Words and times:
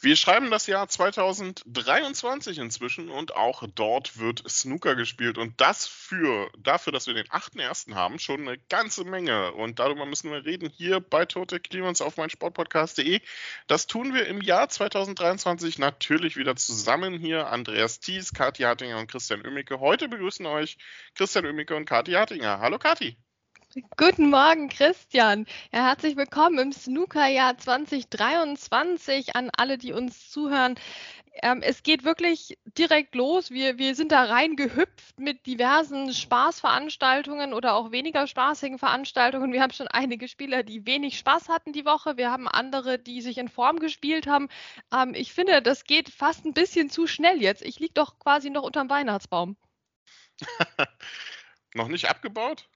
Wir 0.00 0.14
schreiben 0.14 0.48
das 0.52 0.68
Jahr 0.68 0.86
2023 0.86 2.58
inzwischen 2.58 3.08
und 3.08 3.34
auch 3.34 3.64
dort 3.74 4.16
wird 4.16 4.48
Snooker 4.48 4.94
gespielt 4.94 5.38
und 5.38 5.60
das 5.60 5.88
für 5.88 6.52
dafür, 6.56 6.92
dass 6.92 7.08
wir 7.08 7.14
den 7.14 7.26
8.1. 7.26 7.96
haben, 7.96 8.20
schon 8.20 8.42
eine 8.42 8.58
ganze 8.68 9.02
Menge 9.02 9.50
und 9.54 9.80
darüber 9.80 10.06
müssen 10.06 10.30
wir 10.30 10.44
reden 10.44 10.70
hier 10.70 11.00
bei 11.00 11.24
Total 11.24 11.58
Clearance 11.58 12.04
auf 12.04 12.16
meinsportpodcast.de. 12.16 13.20
Das 13.66 13.88
tun 13.88 14.14
wir 14.14 14.28
im 14.28 14.40
Jahr 14.40 14.68
2023 14.68 15.78
natürlich 15.78 16.36
wieder 16.36 16.54
zusammen 16.54 17.18
hier. 17.18 17.48
Andreas 17.48 17.98
Thies, 17.98 18.32
Kathi 18.32 18.62
Hartinger 18.62 18.98
und 18.98 19.10
Christian 19.10 19.44
Oemmicke. 19.44 19.80
Heute 19.80 20.08
begrüßen 20.08 20.46
euch 20.46 20.78
Christian 21.16 21.44
Oemmicke 21.44 21.74
und 21.74 21.86
Kathi 21.86 22.12
Hartinger. 22.12 22.60
Hallo 22.60 22.78
Kathi. 22.78 23.16
Guten 23.96 24.30
Morgen, 24.30 24.68
Christian. 24.68 25.46
Ja, 25.72 25.86
herzlich 25.86 26.16
willkommen 26.16 26.58
im 26.58 26.72
Snookerjahr 26.72 27.58
2023 27.58 29.36
an 29.36 29.50
alle, 29.56 29.78
die 29.78 29.92
uns 29.92 30.30
zuhören. 30.30 30.76
Ähm, 31.42 31.60
es 31.62 31.82
geht 31.82 32.02
wirklich 32.02 32.58
direkt 32.64 33.14
los. 33.14 33.50
Wir, 33.50 33.78
wir 33.78 33.94
sind 33.94 34.10
da 34.10 34.24
reingehüpft 34.24 35.18
mit 35.18 35.46
diversen 35.46 36.12
Spaßveranstaltungen 36.12 37.52
oder 37.52 37.74
auch 37.74 37.92
weniger 37.92 38.26
spaßigen 38.26 38.78
Veranstaltungen. 38.78 39.52
Wir 39.52 39.62
haben 39.62 39.72
schon 39.72 39.88
einige 39.88 40.28
Spieler, 40.28 40.62
die 40.62 40.86
wenig 40.86 41.18
Spaß 41.18 41.48
hatten 41.48 41.72
die 41.72 41.84
Woche. 41.84 42.16
Wir 42.16 42.30
haben 42.30 42.48
andere, 42.48 42.98
die 42.98 43.20
sich 43.20 43.38
in 43.38 43.48
Form 43.48 43.78
gespielt 43.78 44.26
haben. 44.26 44.48
Ähm, 44.92 45.14
ich 45.14 45.32
finde, 45.32 45.62
das 45.62 45.84
geht 45.84 46.08
fast 46.08 46.44
ein 46.46 46.54
bisschen 46.54 46.90
zu 46.90 47.06
schnell 47.06 47.42
jetzt. 47.42 47.62
Ich 47.62 47.78
liege 47.78 47.94
doch 47.94 48.18
quasi 48.18 48.50
noch 48.50 48.62
unterm 48.62 48.88
Weihnachtsbaum. 48.90 49.56
noch 51.74 51.88
nicht 51.88 52.08
abgebaut? 52.08 52.68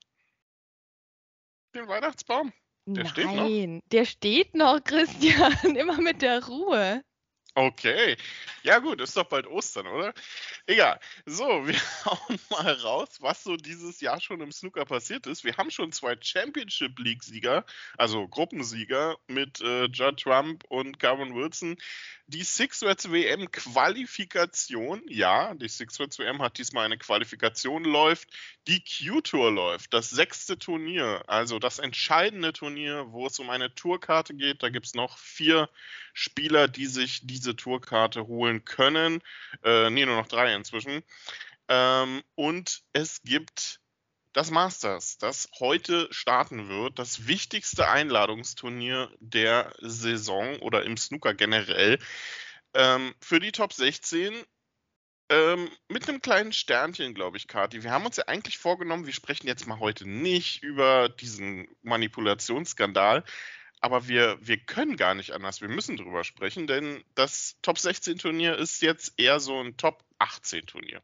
Den 1.74 1.88
Weihnachtsbaum? 1.88 2.52
Der 2.86 3.04
Nein, 3.04 3.80
steht 3.80 3.92
der 3.92 4.04
steht 4.04 4.54
noch, 4.54 4.82
Christian. 4.82 5.52
Immer 5.76 6.00
mit 6.00 6.22
der 6.22 6.44
Ruhe. 6.46 7.02
Okay. 7.54 8.16
Ja, 8.62 8.78
gut, 8.78 9.00
ist 9.02 9.14
doch 9.14 9.28
bald 9.28 9.46
Ostern, 9.46 9.86
oder? 9.86 10.14
Egal. 10.66 10.98
So, 11.26 11.44
wir 11.66 11.78
hauen 12.06 12.38
mal 12.48 12.72
raus, 12.72 13.18
was 13.20 13.44
so 13.44 13.56
dieses 13.56 14.00
Jahr 14.00 14.20
schon 14.22 14.40
im 14.40 14.52
Snooker 14.52 14.86
passiert 14.86 15.26
ist. 15.26 15.44
Wir 15.44 15.56
haben 15.58 15.70
schon 15.70 15.92
zwei 15.92 16.16
Championship 16.18 16.98
League-Sieger, 16.98 17.66
also 17.98 18.26
Gruppensieger 18.26 19.18
mit 19.26 19.60
äh, 19.60 19.84
Judd 19.84 20.22
Trump 20.22 20.64
und 20.68 20.98
Cameron 20.98 21.34
Wilson. 21.34 21.76
Die 22.26 22.44
Six 22.44 22.82
Reds 22.82 23.10
WM 23.12 23.50
Qualifikation, 23.50 25.02
ja, 25.06 25.54
die 25.54 25.68
Six 25.68 26.00
Reds 26.00 26.18
WM 26.18 26.40
hat 26.40 26.56
diesmal 26.56 26.86
eine 26.86 26.96
Qualifikation 26.96 27.84
läuft. 27.84 28.30
Die 28.68 28.82
Q-Tour 28.82 29.50
läuft, 29.50 29.92
das 29.92 30.08
sechste 30.08 30.58
Turnier, 30.58 31.24
also 31.26 31.58
das 31.58 31.80
entscheidende 31.80 32.54
Turnier, 32.54 33.06
wo 33.08 33.26
es 33.26 33.38
um 33.38 33.50
eine 33.50 33.74
Tourkarte 33.74 34.34
geht. 34.34 34.62
Da 34.62 34.70
gibt 34.70 34.86
es 34.86 34.94
noch 34.94 35.18
vier 35.18 35.68
Spieler, 36.14 36.68
die 36.68 36.86
sich 36.86 37.20
diese 37.42 37.56
Tourkarte 37.56 38.26
holen 38.26 38.64
können. 38.64 39.20
Äh, 39.64 39.90
nee, 39.90 40.06
nur 40.06 40.16
noch 40.16 40.28
drei 40.28 40.54
inzwischen. 40.54 41.02
Ähm, 41.68 42.22
und 42.34 42.82
es 42.92 43.22
gibt 43.22 43.80
das 44.32 44.50
Masters, 44.50 45.18
das 45.18 45.48
heute 45.60 46.08
starten 46.10 46.68
wird, 46.68 46.98
das 46.98 47.26
wichtigste 47.26 47.88
Einladungsturnier 47.88 49.10
der 49.20 49.74
Saison 49.80 50.58
oder 50.60 50.84
im 50.84 50.96
Snooker 50.96 51.34
generell. 51.34 51.98
Ähm, 52.74 53.14
für 53.20 53.40
die 53.40 53.52
Top 53.52 53.74
16 53.74 54.32
ähm, 55.28 55.70
mit 55.88 56.08
einem 56.08 56.22
kleinen 56.22 56.52
Sternchen, 56.52 57.14
glaube 57.14 57.36
ich, 57.36 57.46
Kati. 57.46 57.82
Wir 57.82 57.90
haben 57.90 58.06
uns 58.06 58.16
ja 58.16 58.24
eigentlich 58.26 58.58
vorgenommen, 58.58 59.06
wir 59.06 59.12
sprechen 59.12 59.46
jetzt 59.46 59.66
mal 59.66 59.78
heute 59.78 60.08
nicht 60.08 60.62
über 60.62 61.08
diesen 61.08 61.68
Manipulationsskandal, 61.82 63.24
aber 63.82 64.08
wir, 64.08 64.38
wir 64.40 64.58
können 64.58 64.96
gar 64.96 65.14
nicht 65.14 65.32
anders. 65.32 65.60
Wir 65.60 65.68
müssen 65.68 65.96
drüber 65.96 66.24
sprechen, 66.24 66.66
denn 66.66 67.02
das 67.14 67.56
Top 67.62 67.78
16 67.78 68.18
Turnier 68.18 68.56
ist 68.56 68.80
jetzt 68.80 69.14
eher 69.18 69.40
so 69.40 69.60
ein 69.60 69.76
Top 69.76 70.04
18 70.18 70.66
Turnier. 70.66 71.02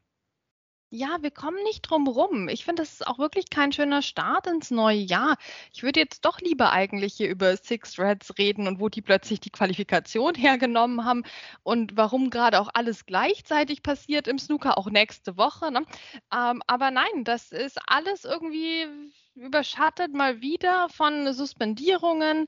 Ja, 0.91 1.21
wir 1.21 1.29
kommen 1.29 1.61
nicht 1.65 1.81
drum 1.81 2.07
rum. 2.07 2.47
Ich 2.47 2.65
finde, 2.65 2.81
das 2.81 2.93
ist 2.93 3.05
auch 3.05 3.19
wirklich 3.19 3.51
kein 3.51 3.71
schöner 3.71 4.01
Start 4.01 4.47
ins 4.47 4.71
neue 4.71 4.97
Jahr. 4.97 5.37
Ich 5.71 5.83
würde 5.83 5.99
jetzt 5.99 6.25
doch 6.25 6.39
lieber 6.39 6.71
eigentlich 6.71 7.13
hier 7.13 7.29
über 7.29 7.55
Six 7.57 7.99
Reds 7.99 8.39
reden 8.39 8.67
und 8.67 8.79
wo 8.79 8.89
die 8.89 9.03
plötzlich 9.03 9.39
die 9.39 9.51
Qualifikation 9.51 10.33
hergenommen 10.33 11.05
haben 11.05 11.25
und 11.61 11.95
warum 11.95 12.31
gerade 12.31 12.59
auch 12.59 12.69
alles 12.73 13.05
gleichzeitig 13.05 13.83
passiert 13.83 14.27
im 14.27 14.39
Snooker, 14.39 14.79
auch 14.79 14.89
nächste 14.89 15.37
Woche. 15.37 15.71
Ne? 15.71 15.85
Ähm, 16.33 16.63
aber 16.65 16.89
nein, 16.89 17.23
das 17.23 17.51
ist 17.51 17.77
alles 17.85 18.25
irgendwie 18.25 18.87
überschattet 19.39 20.13
mal 20.13 20.41
wieder 20.41 20.89
von 20.89 21.33
Suspendierungen. 21.33 22.45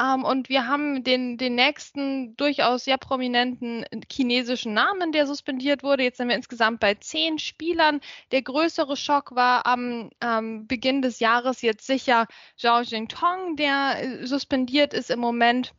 Ähm, 0.00 0.24
und 0.24 0.48
wir 0.48 0.66
haben 0.66 1.04
den, 1.04 1.36
den 1.36 1.54
nächsten 1.54 2.36
durchaus 2.36 2.84
sehr 2.84 2.98
prominenten 2.98 3.84
chinesischen 4.10 4.74
Namen, 4.74 5.12
der 5.12 5.26
suspendiert 5.26 5.82
wurde. 5.82 6.04
Jetzt 6.04 6.18
sind 6.18 6.28
wir 6.28 6.36
insgesamt 6.36 6.80
bei 6.80 6.94
zehn 6.94 7.38
Spielern. 7.38 8.00
Der 8.32 8.42
größere 8.42 8.96
Schock 8.96 9.34
war 9.34 9.66
am 9.66 10.10
ähm, 10.20 10.66
Beginn 10.66 11.02
des 11.02 11.20
Jahres 11.20 11.62
jetzt 11.62 11.86
sicher 11.86 12.26
Zhao 12.56 12.82
Jingtong, 12.82 13.56
der 13.56 14.02
äh, 14.02 14.26
suspendiert 14.26 14.94
ist 14.94 15.10
im 15.10 15.20
Moment. 15.20 15.72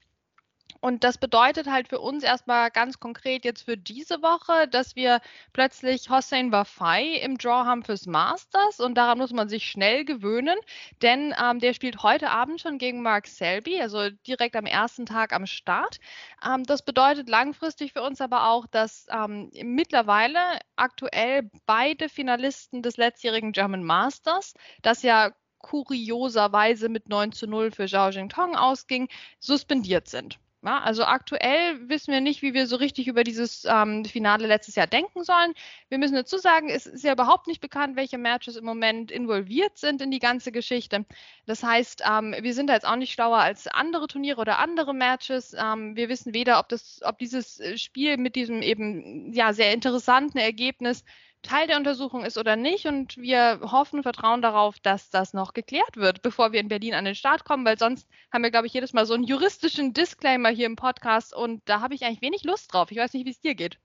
Und 0.81 1.03
das 1.03 1.17
bedeutet 1.17 1.67
halt 1.67 1.87
für 1.87 1.99
uns 1.99 2.23
erstmal 2.23 2.69
ganz 2.69 2.99
konkret 2.99 3.45
jetzt 3.45 3.63
für 3.63 3.77
diese 3.77 4.21
Woche, 4.21 4.67
dass 4.67 4.95
wir 4.95 5.19
plötzlich 5.53 6.09
Hossein 6.09 6.51
Wafai 6.51 7.15
im 7.15 7.37
Draw 7.37 7.65
haben 7.65 7.83
fürs 7.83 8.05
Masters 8.05 8.79
und 8.79 8.95
daran 8.95 9.17
muss 9.17 9.31
man 9.33 9.49
sich 9.49 9.67
schnell 9.69 10.05
gewöhnen, 10.05 10.57
denn 11.01 11.33
ähm, 11.41 11.59
der 11.59 11.73
spielt 11.73 12.03
heute 12.03 12.29
Abend 12.29 12.61
schon 12.61 12.77
gegen 12.77 13.01
Mark 13.01 13.27
Selby, 13.27 13.81
also 13.81 14.09
direkt 14.27 14.55
am 14.55 14.65
ersten 14.65 15.05
Tag 15.05 15.33
am 15.33 15.45
Start. 15.45 15.97
Ähm, 16.45 16.63
das 16.63 16.83
bedeutet 16.83 17.29
langfristig 17.29 17.93
für 17.93 18.03
uns 18.03 18.21
aber 18.21 18.49
auch, 18.49 18.67
dass 18.67 19.07
ähm, 19.09 19.49
mittlerweile 19.63 20.39
aktuell 20.75 21.49
beide 21.65 22.09
Finalisten 22.09 22.81
des 22.81 22.97
letztjährigen 22.97 23.53
German 23.53 23.83
Masters, 23.83 24.53
das 24.81 25.01
ja 25.01 25.31
kurioserweise 25.59 26.89
mit 26.89 27.09
9 27.09 27.31
zu 27.31 27.47
0 27.47 27.71
für 27.71 27.87
Zhao 27.87 28.09
Jingtong 28.09 28.55
ausging, 28.55 29.07
suspendiert 29.39 30.07
sind. 30.07 30.37
Ja, 30.65 30.79
also 30.79 31.03
aktuell 31.03 31.89
wissen 31.89 32.11
wir 32.11 32.21
nicht, 32.21 32.41
wie 32.41 32.55
wir 32.55 32.65
so 32.65 32.75
richtig 32.77 33.07
über 33.07 33.23
dieses 33.23 33.65
ähm, 33.65 34.03
Finale 34.03 34.47
letztes 34.47 34.73
Jahr 34.73 34.87
denken 34.87 35.23
sollen. 35.23 35.53
Wir 35.89 35.99
müssen 35.99 36.15
dazu 36.15 36.39
sagen, 36.39 36.69
es 36.69 36.87
ist 36.87 37.03
ja 37.03 37.13
überhaupt 37.13 37.45
nicht 37.45 37.61
bekannt, 37.61 37.95
welche 37.95 38.17
Matches 38.17 38.55
im 38.55 38.65
Moment 38.65 39.11
involviert 39.11 39.77
sind 39.77 40.01
in 40.01 40.09
die 40.09 40.17
ganze 40.17 40.51
Geschichte. 40.51 41.05
Das 41.45 41.61
heißt, 41.61 42.01
ähm, 42.09 42.33
wir 42.41 42.55
sind 42.55 42.65
da 42.67 42.73
jetzt 42.73 42.87
auch 42.87 42.95
nicht 42.95 43.13
schlauer 43.13 43.37
als 43.37 43.67
andere 43.67 44.07
Turniere 44.07 44.41
oder 44.41 44.57
andere 44.57 44.95
Matches. 44.95 45.53
Ähm, 45.53 45.95
wir 45.95 46.09
wissen 46.09 46.33
weder, 46.33 46.57
ob, 46.57 46.67
das, 46.69 46.99
ob 47.03 47.19
dieses 47.19 47.59
äh, 47.59 47.77
Spiel 47.77 48.17
mit 48.17 48.35
diesem 48.35 48.63
eben 48.63 49.33
ja 49.33 49.53
sehr 49.53 49.71
interessanten 49.71 50.39
Ergebnis 50.39 51.03
Teil 51.45 51.67
der 51.67 51.77
Untersuchung 51.77 52.25
ist 52.25 52.37
oder 52.37 52.55
nicht. 52.55 52.85
Und 52.85 53.17
wir 53.17 53.59
hoffen 53.61 53.97
und 53.97 54.03
vertrauen 54.03 54.41
darauf, 54.41 54.79
dass 54.79 55.09
das 55.09 55.33
noch 55.33 55.53
geklärt 55.53 55.95
wird, 55.95 56.21
bevor 56.21 56.51
wir 56.51 56.59
in 56.59 56.67
Berlin 56.67 56.93
an 56.93 57.05
den 57.05 57.15
Start 57.15 57.45
kommen, 57.45 57.65
weil 57.65 57.79
sonst 57.79 58.07
haben 58.33 58.43
wir, 58.43 58.51
glaube 58.51 58.67
ich, 58.67 58.73
jedes 58.73 58.93
Mal 58.93 59.05
so 59.05 59.13
einen 59.13 59.23
juristischen 59.23 59.93
Disclaimer 59.93 60.49
hier 60.49 60.65
im 60.65 60.75
Podcast 60.75 61.33
und 61.33 61.61
da 61.65 61.81
habe 61.81 61.95
ich 61.95 62.03
eigentlich 62.03 62.21
wenig 62.21 62.43
Lust 62.43 62.73
drauf. 62.73 62.91
Ich 62.91 62.97
weiß 62.97 63.13
nicht, 63.13 63.25
wie 63.25 63.31
es 63.31 63.39
dir 63.39 63.55
geht. 63.55 63.79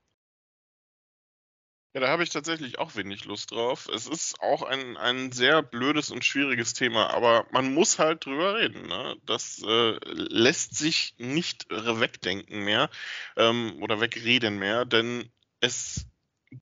Ja, 1.93 2.01
da 2.01 2.09
habe 2.09 2.23
ich 2.23 2.31
tatsächlich 2.31 2.79
auch 2.79 2.95
wenig 2.95 3.25
Lust 3.25 3.51
drauf. 3.51 3.89
Es 3.93 4.07
ist 4.07 4.41
auch 4.41 4.63
ein, 4.63 4.97
ein 4.97 5.33
sehr 5.33 5.61
blödes 5.61 6.13
und 6.13 6.25
schwieriges 6.25 6.73
Thema, 6.73 7.11
aber 7.11 7.47
man 7.51 7.75
muss 7.75 7.99
halt 7.99 8.25
drüber 8.27 8.55
reden. 8.55 8.87
Ne? 8.87 9.17
Das 9.27 9.61
äh, 9.67 9.99
lässt 10.05 10.77
sich 10.77 11.15
nicht 11.19 11.67
wegdenken 11.69 12.65
mehr 12.65 12.91
ähm, 13.37 13.77
oder 13.83 14.01
wegreden 14.01 14.61
mehr, 14.61 14.85
denn 14.85 15.33
es 15.59 16.07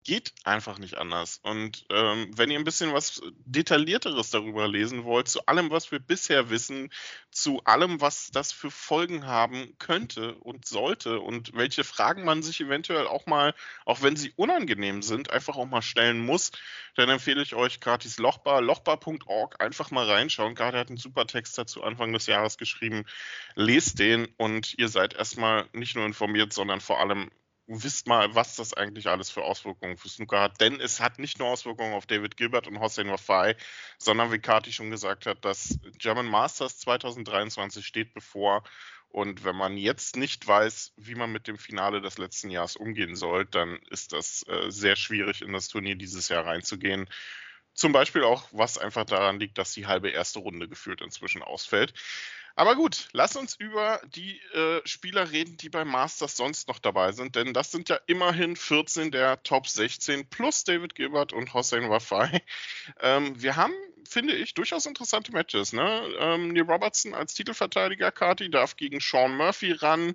geht 0.04 0.32
einfach 0.44 0.78
nicht 0.78 0.96
anders. 0.96 1.38
Und 1.42 1.86
ähm, 1.90 2.30
wenn 2.34 2.50
ihr 2.50 2.58
ein 2.58 2.64
bisschen 2.64 2.92
was 2.92 3.22
Detaillierteres 3.44 4.30
darüber 4.30 4.66
lesen 4.66 5.04
wollt, 5.04 5.28
zu 5.28 5.46
allem, 5.46 5.70
was 5.70 5.92
wir 5.92 6.00
bisher 6.00 6.50
wissen, 6.50 6.90
zu 7.30 7.62
allem, 7.64 8.00
was 8.00 8.30
das 8.32 8.52
für 8.52 8.70
Folgen 8.70 9.26
haben 9.26 9.76
könnte 9.78 10.34
und 10.36 10.66
sollte 10.66 11.20
und 11.20 11.54
welche 11.54 11.84
Fragen 11.84 12.24
man 12.24 12.42
sich 12.42 12.60
eventuell 12.60 13.06
auch 13.06 13.26
mal, 13.26 13.54
auch 13.84 14.02
wenn 14.02 14.16
sie 14.16 14.32
unangenehm 14.36 15.02
sind, 15.02 15.30
einfach 15.30 15.56
auch 15.56 15.66
mal 15.66 15.82
stellen 15.82 16.18
muss, 16.18 16.50
dann 16.96 17.08
empfehle 17.08 17.42
ich 17.42 17.54
euch 17.54 17.80
gratis 17.80 18.18
Lochbar, 18.18 18.60
lochbar.org, 18.62 19.62
einfach 19.62 19.90
mal 19.90 20.10
reinschauen. 20.10 20.54
Gerade 20.54 20.78
hat 20.78 20.88
einen 20.88 20.96
super 20.96 21.26
Text 21.26 21.58
dazu 21.58 21.82
Anfang 21.82 22.12
des 22.12 22.26
Jahres 22.26 22.58
geschrieben. 22.58 23.04
Lest 23.54 23.98
den 23.98 24.26
und 24.36 24.76
ihr 24.78 24.88
seid 24.88 25.14
erstmal 25.14 25.68
nicht 25.72 25.94
nur 25.94 26.06
informiert, 26.06 26.52
sondern 26.52 26.80
vor 26.80 27.00
allem 27.00 27.30
wisst 27.66 28.06
mal, 28.06 28.34
was 28.34 28.56
das 28.56 28.74
eigentlich 28.74 29.08
alles 29.08 29.30
für 29.30 29.42
Auswirkungen 29.42 29.96
für 29.96 30.08
Snooker 30.08 30.40
hat. 30.40 30.60
Denn 30.60 30.80
es 30.80 31.00
hat 31.00 31.18
nicht 31.18 31.38
nur 31.38 31.48
Auswirkungen 31.48 31.94
auf 31.94 32.06
David 32.06 32.36
Gilbert 32.36 32.66
und 32.68 32.80
Hossein 32.80 33.08
Wafai, 33.10 33.56
sondern 33.98 34.32
wie 34.32 34.38
Kati 34.38 34.72
schon 34.72 34.90
gesagt 34.90 35.26
hat, 35.26 35.44
das 35.44 35.78
German 35.98 36.26
Masters 36.26 36.78
2023 36.78 37.84
steht 37.84 38.14
bevor 38.14 38.62
Und 39.08 39.44
wenn 39.44 39.56
man 39.56 39.76
jetzt 39.76 40.16
nicht 40.16 40.46
weiß, 40.46 40.92
wie 40.96 41.14
man 41.14 41.32
mit 41.32 41.48
dem 41.48 41.58
Finale 41.58 42.00
des 42.00 42.18
letzten 42.18 42.50
Jahres 42.50 42.76
umgehen 42.76 43.16
soll, 43.16 43.46
dann 43.46 43.78
ist 43.90 44.12
das 44.12 44.44
äh, 44.48 44.70
sehr 44.70 44.96
schwierig, 44.96 45.42
in 45.42 45.52
das 45.52 45.68
Turnier 45.68 45.96
dieses 45.96 46.28
Jahr 46.28 46.44
reinzugehen. 46.46 47.08
Zum 47.74 47.92
Beispiel 47.92 48.24
auch, 48.24 48.48
was 48.52 48.78
einfach 48.78 49.04
daran 49.04 49.38
liegt, 49.40 49.58
dass 49.58 49.72
die 49.72 49.86
halbe 49.86 50.08
erste 50.10 50.38
Runde 50.38 50.68
gefühlt 50.68 51.02
inzwischen 51.02 51.42
ausfällt. 51.42 51.94
Aber 52.58 52.74
gut, 52.74 53.08
lass 53.12 53.36
uns 53.36 53.54
über 53.56 54.00
die 54.14 54.40
äh, 54.54 54.80
Spieler 54.86 55.30
reden, 55.30 55.58
die 55.58 55.68
beim 55.68 55.88
Masters 55.88 56.38
sonst 56.38 56.68
noch 56.68 56.78
dabei 56.78 57.12
sind, 57.12 57.36
denn 57.36 57.52
das 57.52 57.70
sind 57.70 57.90
ja 57.90 57.98
immerhin 58.06 58.56
14 58.56 59.10
der 59.10 59.42
Top 59.42 59.68
16 59.68 60.26
plus 60.30 60.64
David 60.64 60.94
Gilbert 60.94 61.34
und 61.34 61.52
Hossein 61.52 61.90
Wafai. 61.90 62.42
Ähm, 63.00 63.40
wir 63.42 63.56
haben, 63.56 63.74
finde 64.08 64.34
ich, 64.34 64.54
durchaus 64.54 64.86
interessante 64.86 65.32
Matches. 65.32 65.72
Ne? 65.72 66.02
Ähm, 66.18 66.48
Neil 66.48 66.62
Robertson 66.62 67.14
als 67.14 67.34
Titelverteidiger, 67.34 68.10
Kati, 68.10 68.48
darf 68.48 68.76
gegen 68.76 69.00
Sean 69.00 69.36
Murphy 69.36 69.72
ran. 69.72 70.14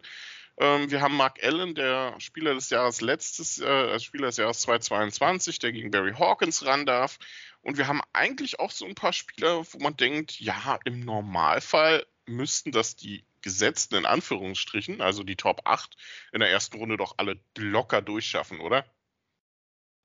Ähm, 0.57 0.89
wir 0.89 1.01
haben 1.01 1.15
Mark 1.15 1.43
Allen, 1.43 1.75
der 1.75 2.15
Spieler 2.19 2.55
des 2.55 2.69
Jahres 2.69 3.01
letztes, 3.01 3.59
äh, 3.59 3.99
Spieler 3.99 4.27
des 4.27 4.37
Jahres 4.37 4.61
2022, 4.61 5.59
der 5.59 5.73
gegen 5.73 5.91
Barry 5.91 6.13
Hawkins 6.13 6.65
ran 6.65 6.85
darf. 6.85 7.19
Und 7.61 7.77
wir 7.77 7.87
haben 7.87 8.01
eigentlich 8.13 8.59
auch 8.59 8.71
so 8.71 8.85
ein 8.85 8.95
paar 8.95 9.13
Spieler, 9.13 9.63
wo 9.71 9.79
man 9.79 9.95
denkt, 9.95 10.39
ja, 10.39 10.79
im 10.85 11.01
Normalfall 11.01 12.05
müssten 12.31 12.71
das 12.71 12.95
die 12.95 13.25
gesetzten 13.41 13.95
in 13.95 14.05
Anführungsstrichen, 14.05 15.01
also 15.01 15.23
die 15.23 15.35
Top 15.35 15.61
8 15.65 15.95
in 16.31 16.39
der 16.39 16.49
ersten 16.49 16.77
Runde 16.77 16.97
doch 16.97 17.15
alle 17.17 17.39
locker 17.57 18.01
durchschaffen, 18.01 18.59
oder? 18.59 18.85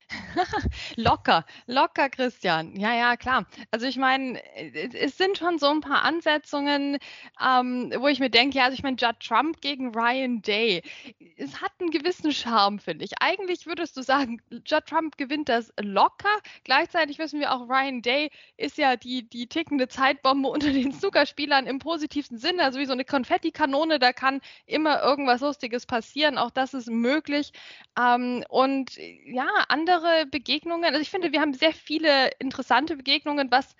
locker, 0.96 1.44
locker, 1.66 2.08
Christian. 2.08 2.76
Ja, 2.76 2.94
ja, 2.94 3.16
klar. 3.16 3.46
Also 3.70 3.86
ich 3.86 3.96
meine, 3.96 4.42
äh, 4.54 4.88
es 4.92 5.16
sind 5.18 5.38
schon 5.38 5.58
so 5.58 5.68
ein 5.68 5.80
paar 5.80 6.02
Ansetzungen, 6.02 6.98
ähm, 7.44 7.92
wo 7.98 8.06
ich 8.08 8.20
mir 8.20 8.30
denke, 8.30 8.58
ja, 8.58 8.64
also 8.64 8.74
ich 8.74 8.82
meine, 8.82 8.96
Judd 8.96 9.20
Trump 9.20 9.60
gegen 9.60 9.94
Ryan 9.94 10.42
Day, 10.42 10.82
es 11.36 11.60
hat 11.60 11.72
einen 11.80 11.90
gewissen 11.90 12.32
Charme, 12.32 12.78
finde 12.78 13.04
ich. 13.04 13.12
Eigentlich 13.20 13.66
würdest 13.66 13.96
du 13.96 14.02
sagen, 14.02 14.40
Judd 14.50 14.86
Trump 14.86 15.16
gewinnt 15.16 15.48
das 15.48 15.72
locker. 15.80 16.38
Gleichzeitig 16.64 17.18
wissen 17.18 17.40
wir 17.40 17.52
auch, 17.52 17.68
Ryan 17.68 18.02
Day 18.02 18.30
ist 18.56 18.78
ja 18.78 18.96
die, 18.96 19.28
die 19.28 19.48
tickende 19.48 19.88
Zeitbombe 19.88 20.48
unter 20.56 20.72
den 20.72 20.92
Snookerspielern 20.92 21.66
im 21.66 21.78
positivsten 21.78 22.38
Sinne, 22.38 22.62
also 22.62 22.78
wie 22.78 22.86
so 22.86 22.92
eine 22.92 23.04
Konfettikanone, 23.04 23.98
da 23.98 24.12
kann 24.12 24.40
immer 24.66 25.02
irgendwas 25.02 25.40
Lustiges 25.40 25.86
passieren. 25.86 26.38
Auch 26.38 26.50
das 26.50 26.74
ist 26.74 26.88
möglich. 26.88 27.52
Ähm, 27.98 28.44
und 28.48 28.96
ja, 29.24 29.48
andere 29.68 29.95
andere 29.96 30.26
Begegnungen. 30.26 30.84
Also 30.84 31.00
ich 31.00 31.10
finde, 31.10 31.32
wir 31.32 31.40
haben 31.40 31.54
sehr 31.54 31.72
viele 31.72 32.30
interessante 32.38 32.96
Begegnungen, 32.96 33.50
was 33.50 33.74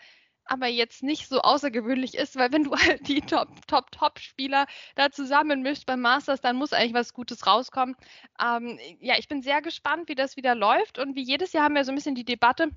aber 0.49 0.69
jetzt 0.69 1.03
nicht 1.03 1.29
so 1.29 1.41
außergewöhnlich 1.41 2.15
ist, 2.15 2.37
weil 2.37 2.53
wenn 2.53 2.65
du 2.65 2.77
halt 2.77 3.09
die 3.09 3.21
Top, 3.21 3.49
Top, 3.67 3.91
Top-Spieler 3.91 4.67
da 4.95 5.11
zusammenmischst 5.11 5.87
beim 5.87 6.01
Masters, 6.01 6.41
dann 6.41 6.57
muss 6.57 6.73
eigentlich 6.73 6.95
was 6.95 7.13
Gutes 7.13 7.47
rauskommen. 7.47 7.97
Ähm, 8.41 8.79
ja, 9.01 9.15
ich 9.19 9.29
bin 9.29 9.43
sehr 9.43 9.61
gespannt, 9.61 10.09
wie 10.09 10.15
das 10.15 10.37
wieder 10.37 10.55
läuft 10.55 10.99
und 10.99 11.17
wie 11.17 11.23
jedes 11.23 11.53
Jahr 11.53 11.65
haben 11.65 11.75
wir 11.75 11.85
so 11.85 11.93
ein 11.93 11.97
bisschen 11.97 12.15
die 12.15 12.25
Debatte, 12.25 12.71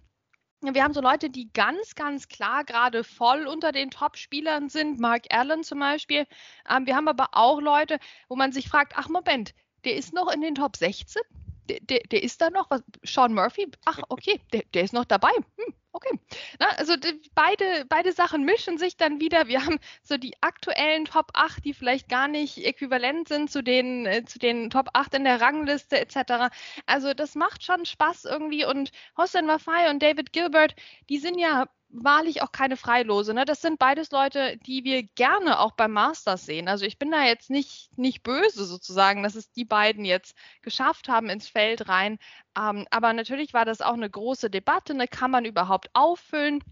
wir 0.61 0.83
haben 0.83 0.93
so 0.93 0.99
Leute, 0.99 1.29
die 1.29 1.53
ganz, 1.53 1.95
ganz 1.95 2.27
klar 2.27 2.65
gerade 2.65 3.05
voll 3.05 3.47
unter 3.47 3.71
den 3.71 3.91
Top-Spielern 3.91 4.67
sind, 4.67 4.99
Mark 4.99 5.27
Allen 5.29 5.63
zum 5.63 5.79
Beispiel. 5.79 6.25
Ähm, 6.69 6.85
wir 6.85 6.97
haben 6.97 7.07
aber 7.07 7.29
auch 7.31 7.61
Leute, 7.61 7.97
wo 8.27 8.35
man 8.35 8.51
sich 8.51 8.67
fragt, 8.67 8.93
ach 8.97 9.07
Moment, 9.07 9.53
der 9.85 9.95
ist 9.95 10.13
noch 10.13 10.29
in 10.29 10.41
den 10.41 10.55
Top 10.55 10.75
16? 10.75 11.21
Der, 11.69 11.99
der, 12.01 12.23
ist 12.23 12.41
da 12.41 12.49
noch, 12.49 12.69
was, 12.69 12.83
Sean 13.03 13.33
Murphy, 13.33 13.67
ach, 13.85 13.99
okay, 14.09 14.39
der, 14.53 14.63
der 14.73 14.83
ist 14.83 14.93
noch 14.93 15.05
dabei. 15.05 15.31
Hm, 15.57 15.73
okay. 15.91 16.19
Na, 16.59 16.67
also 16.77 16.95
die, 16.95 17.21
beide, 17.35 17.85
beide 17.87 18.11
Sachen 18.11 18.45
mischen 18.45 18.77
sich 18.77 18.97
dann 18.97 19.19
wieder. 19.19 19.47
Wir 19.47 19.65
haben 19.65 19.79
so 20.03 20.17
die 20.17 20.33
aktuellen 20.41 21.05
Top 21.05 21.31
8, 21.33 21.63
die 21.63 21.73
vielleicht 21.73 22.09
gar 22.09 22.27
nicht 22.27 22.65
äquivalent 22.65 23.27
sind 23.27 23.51
zu 23.51 23.63
den, 23.63 24.05
äh, 24.05 24.25
zu 24.25 24.39
den 24.39 24.69
Top 24.69 24.89
8 24.93 25.15
in 25.15 25.23
der 25.23 25.41
Rangliste 25.41 25.99
etc. 25.99 26.53
Also 26.85 27.13
das 27.13 27.35
macht 27.35 27.63
schon 27.63 27.85
Spaß 27.85 28.25
irgendwie. 28.25 28.65
Und 28.65 28.91
Hossein 29.17 29.47
Wafai 29.47 29.89
und 29.89 30.01
David 30.01 30.33
Gilbert, 30.33 30.75
die 31.09 31.17
sind 31.19 31.37
ja 31.39 31.67
wahrlich 31.89 32.41
auch 32.41 32.51
keine 32.51 32.77
Freilose. 32.77 33.33
Ne? 33.33 33.45
Das 33.45 33.61
sind 33.61 33.79
beides 33.79 34.11
Leute, 34.11 34.57
die 34.57 34.83
wir 34.83 35.03
gerne 35.03 35.59
auch 35.59 35.73
beim 35.73 35.91
Masters 35.91 36.45
sehen. 36.45 36.67
Also 36.67 36.85
ich 36.85 36.97
bin 36.99 37.11
da 37.11 37.23
jetzt 37.23 37.49
nicht, 37.49 37.97
nicht 37.97 38.23
böse 38.23 38.65
sozusagen, 38.65 39.23
dass 39.23 39.35
es 39.35 39.51
die 39.51 39.65
beiden 39.65 40.05
jetzt 40.05 40.35
geschafft 40.61 41.09
haben 41.09 41.29
ins 41.29 41.47
Feld 41.47 41.89
rein. 41.89 42.19
Ähm, 42.57 42.85
aber 42.91 43.13
natürlich 43.13 43.53
war 43.53 43.65
das 43.65 43.81
auch 43.81 43.93
eine 43.93 44.09
große 44.09 44.49
Debatte. 44.49 44.93
Ne? 44.93 45.07
Kann 45.07 45.31
man 45.31 45.45
überhaupt 45.45 45.89
auffüllen? 45.93 46.63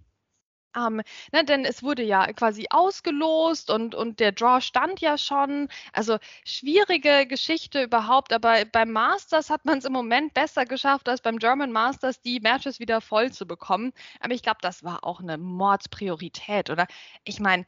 Ähm, 0.75 1.01
ne, 1.31 1.43
denn 1.43 1.65
es 1.65 1.81
wurde 1.83 2.03
ja 2.03 2.31
quasi 2.33 2.67
ausgelost 2.69 3.69
und, 3.71 3.95
und 3.95 4.19
der 4.19 4.31
Draw 4.31 4.61
stand 4.61 4.99
ja 5.01 5.17
schon. 5.17 5.69
Also 5.93 6.17
schwierige 6.45 7.25
Geschichte 7.25 7.83
überhaupt, 7.83 8.31
aber 8.33 8.63
beim 8.65 8.91
Masters 8.91 9.49
hat 9.49 9.65
man 9.65 9.79
es 9.79 9.85
im 9.85 9.93
Moment 9.93 10.33
besser 10.33 10.65
geschafft, 10.65 11.09
als 11.09 11.21
beim 11.21 11.39
German 11.39 11.71
Masters 11.71 12.21
die 12.21 12.39
Matches 12.39 12.79
wieder 12.79 13.01
voll 13.01 13.31
zu 13.31 13.47
bekommen. 13.47 13.91
Aber 14.19 14.33
ich 14.33 14.43
glaube, 14.43 14.59
das 14.61 14.83
war 14.83 15.03
auch 15.03 15.19
eine 15.19 15.37
Mordspriorität, 15.37 16.69
oder? 16.69 16.87
Ich 17.23 17.39
meine, 17.39 17.65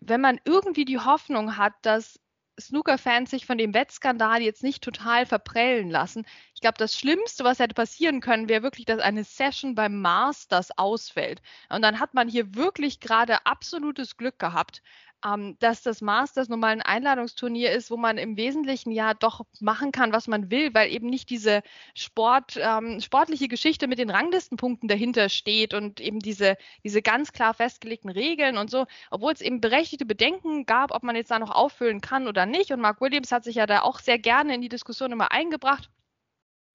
wenn 0.00 0.20
man 0.20 0.40
irgendwie 0.44 0.84
die 0.84 1.00
Hoffnung 1.00 1.56
hat, 1.56 1.74
dass 1.82 2.20
Snooker-Fans 2.60 3.30
sich 3.30 3.46
von 3.46 3.58
dem 3.58 3.74
Wettskandal 3.74 4.42
jetzt 4.42 4.62
nicht 4.62 4.82
total 4.82 5.26
verprellen 5.26 5.90
lassen. 5.90 6.24
Ich 6.54 6.60
glaube, 6.60 6.78
das 6.78 6.98
Schlimmste, 6.98 7.44
was 7.44 7.58
hätte 7.58 7.74
passieren 7.74 8.20
können, 8.20 8.48
wäre 8.48 8.62
wirklich, 8.62 8.86
dass 8.86 9.00
eine 9.00 9.24
Session 9.24 9.74
beim 9.74 10.00
Masters 10.00 10.76
ausfällt. 10.78 11.42
Und 11.68 11.82
dann 11.82 12.00
hat 12.00 12.14
man 12.14 12.28
hier 12.28 12.54
wirklich 12.54 13.00
gerade 13.00 13.44
absolutes 13.46 14.16
Glück 14.16 14.38
gehabt, 14.38 14.82
ähm, 15.24 15.56
dass 15.58 15.82
das 15.82 16.00
Masters 16.00 16.48
nun 16.48 16.60
mal 16.60 16.68
ein 16.68 16.82
Einladungsturnier 16.82 17.72
ist, 17.72 17.90
wo 17.90 17.96
man 17.96 18.18
im 18.18 18.36
Wesentlichen 18.36 18.90
ja 18.90 19.14
doch 19.14 19.42
machen 19.60 19.92
kann, 19.92 20.12
was 20.12 20.28
man 20.28 20.50
will, 20.50 20.74
weil 20.74 20.90
eben 20.92 21.08
nicht 21.08 21.30
diese 21.30 21.62
Sport, 21.94 22.58
ähm, 22.60 23.00
sportliche 23.00 23.48
Geschichte 23.48 23.86
mit 23.86 23.98
den 23.98 24.10
Ranglistenpunkten 24.10 24.88
dahinter 24.88 25.28
steht 25.28 25.74
und 25.74 26.00
eben 26.00 26.18
diese, 26.20 26.56
diese 26.84 27.02
ganz 27.02 27.32
klar 27.32 27.54
festgelegten 27.54 28.10
Regeln 28.10 28.58
und 28.58 28.70
so, 28.70 28.86
obwohl 29.10 29.32
es 29.32 29.40
eben 29.40 29.60
berechtigte 29.60 30.06
Bedenken 30.06 30.66
gab, 30.66 30.92
ob 30.94 31.02
man 31.02 31.16
jetzt 31.16 31.30
da 31.30 31.38
noch 31.38 31.50
auffüllen 31.50 32.00
kann 32.00 32.28
oder 32.28 32.46
nicht. 32.46 32.70
Und 32.72 32.80
Mark 32.80 33.00
Williams 33.00 33.32
hat 33.32 33.44
sich 33.44 33.56
ja 33.56 33.66
da 33.66 33.82
auch 33.82 34.00
sehr 34.00 34.18
gerne 34.18 34.54
in 34.54 34.60
die 34.60 34.68
Diskussion 34.68 35.12
immer 35.12 35.32
eingebracht. 35.32 35.90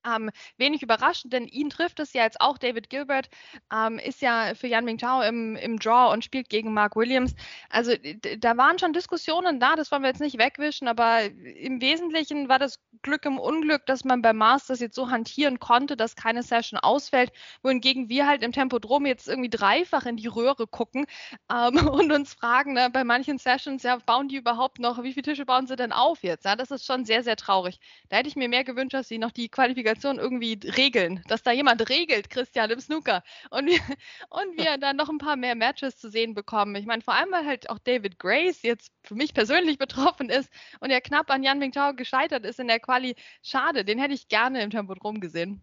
Ähm, 0.05 0.29
wenig 0.57 0.81
überraschend, 0.81 1.33
denn 1.33 1.45
ihn 1.47 1.69
trifft 1.69 1.99
es 1.99 2.13
ja 2.13 2.23
jetzt 2.23 2.41
auch. 2.41 2.57
David 2.57 2.89
Gilbert 2.89 3.29
ähm, 3.73 3.99
ist 3.99 4.21
ja 4.21 4.53
für 4.55 4.67
Yan 4.67 4.85
Mingtao 4.85 5.21
im, 5.21 5.55
im 5.55 5.79
Draw 5.79 6.13
und 6.13 6.23
spielt 6.23 6.49
gegen 6.49 6.73
Mark 6.73 6.95
Williams. 6.95 7.35
Also 7.69 7.93
da 8.39 8.57
waren 8.57 8.79
schon 8.79 8.93
Diskussionen 8.93 9.59
da, 9.59 9.75
das 9.75 9.91
wollen 9.91 10.03
wir 10.03 10.09
jetzt 10.09 10.21
nicht 10.21 10.37
wegwischen, 10.37 10.87
aber 10.87 11.23
im 11.23 11.81
Wesentlichen 11.81 12.49
war 12.49 12.59
das 12.59 12.79
Glück 13.01 13.25
im 13.25 13.37
Unglück, 13.39 13.85
dass 13.85 14.03
man 14.03 14.21
beim 14.21 14.37
Masters 14.37 14.79
jetzt 14.79 14.95
so 14.95 15.09
hantieren 15.09 15.59
konnte, 15.59 15.95
dass 15.95 16.15
keine 16.15 16.43
Session 16.43 16.79
ausfällt, 16.79 17.31
wohingegen 17.61 18.09
wir 18.09 18.27
halt 18.27 18.43
im 18.43 18.51
Tempodrom 18.51 19.05
jetzt 19.05 19.27
irgendwie 19.27 19.49
dreifach 19.49 20.06
in 20.06 20.18
die 20.18 20.27
Röhre 20.27 20.68
gucken 20.68 21.06
ähm, 21.51 21.77
und 21.87 22.11
uns 22.11 22.33
fragen, 22.33 22.73
ne, 22.73 22.89
bei 22.91 23.03
manchen 23.03 23.37
Sessions, 23.37 23.83
ja, 23.83 23.97
bauen 24.06 24.27
die 24.27 24.37
überhaupt 24.37 24.79
noch, 24.79 25.03
wie 25.03 25.13
viele 25.13 25.23
Tische 25.23 25.45
bauen 25.45 25.68
sie 25.68 25.75
denn 25.75 25.91
auf 25.91 26.23
jetzt? 26.23 26.45
Ja, 26.45 26.56
das 26.56 26.71
ist 26.71 26.85
schon 26.85 27.06
sehr, 27.06 27.23
sehr 27.23 27.35
traurig. 27.35 27.79
Da 28.09 28.18
hätte 28.18 28.29
ich 28.29 28.35
mir 28.35 28.49
mehr 28.49 28.63
gewünscht, 28.63 28.94
dass 28.94 29.07
sie 29.07 29.18
noch 29.18 29.31
die 29.31 29.49
Qualifikation 29.49 29.98
Qualifikation 29.99 30.19
irgendwie 30.19 30.59
regeln, 30.77 31.23
dass 31.27 31.44
da 31.44 31.51
jemand 31.51 31.87
regelt, 31.89 32.29
Christian 32.29 32.69
im 32.71 32.79
Snooker. 32.79 33.23
Und 33.49 33.68
wir, 33.68 33.79
und 34.29 34.57
wir 34.57 34.77
dann 34.77 34.95
noch 34.95 35.09
ein 35.09 35.18
paar 35.18 35.35
mehr 35.35 35.56
Matches 35.56 35.97
zu 35.97 36.09
sehen 36.09 36.33
bekommen. 36.33 36.75
Ich 36.75 36.85
meine, 36.85 37.01
vor 37.01 37.13
allem, 37.13 37.31
weil 37.31 37.45
halt 37.45 37.69
auch 37.69 37.79
David 37.79 38.19
Grace 38.19 38.61
jetzt 38.61 38.91
für 39.03 39.15
mich 39.15 39.33
persönlich 39.33 39.77
betroffen 39.77 40.29
ist 40.29 40.49
und 40.79 40.89
er 40.89 41.01
knapp 41.01 41.29
an 41.29 41.44
Jan 41.44 41.59
Mingtao 41.59 41.94
gescheitert 41.94 42.45
ist 42.45 42.59
in 42.59 42.68
der 42.68 42.79
Quali. 42.79 43.15
Schade, 43.44 43.85
den 43.85 43.99
hätte 43.99 44.13
ich 44.13 44.27
gerne 44.27 44.61
im 44.63 44.69
Tempodrom 44.69 45.19
gesehen. 45.19 45.61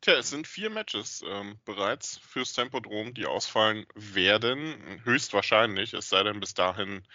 Tja, 0.00 0.14
es 0.14 0.30
sind 0.30 0.48
vier 0.48 0.68
Matches 0.68 1.22
ähm, 1.24 1.60
bereits 1.64 2.18
fürs 2.18 2.54
Tempodrom, 2.54 3.14
die 3.14 3.26
ausfallen 3.26 3.86
werden. 3.94 5.00
Höchstwahrscheinlich, 5.04 5.94
es 5.94 6.08
sei 6.08 6.24
denn 6.24 6.40
bis 6.40 6.54
dahin 6.54 7.06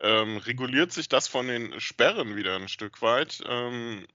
ähm, 0.00 0.38
reguliert 0.38 0.90
sich 0.90 1.10
das 1.10 1.28
von 1.28 1.46
den 1.48 1.78
Sperren 1.78 2.36
wieder 2.36 2.56
ein 2.56 2.68
Stück 2.68 3.02
weit. 3.02 3.42
Ähm, 3.46 4.06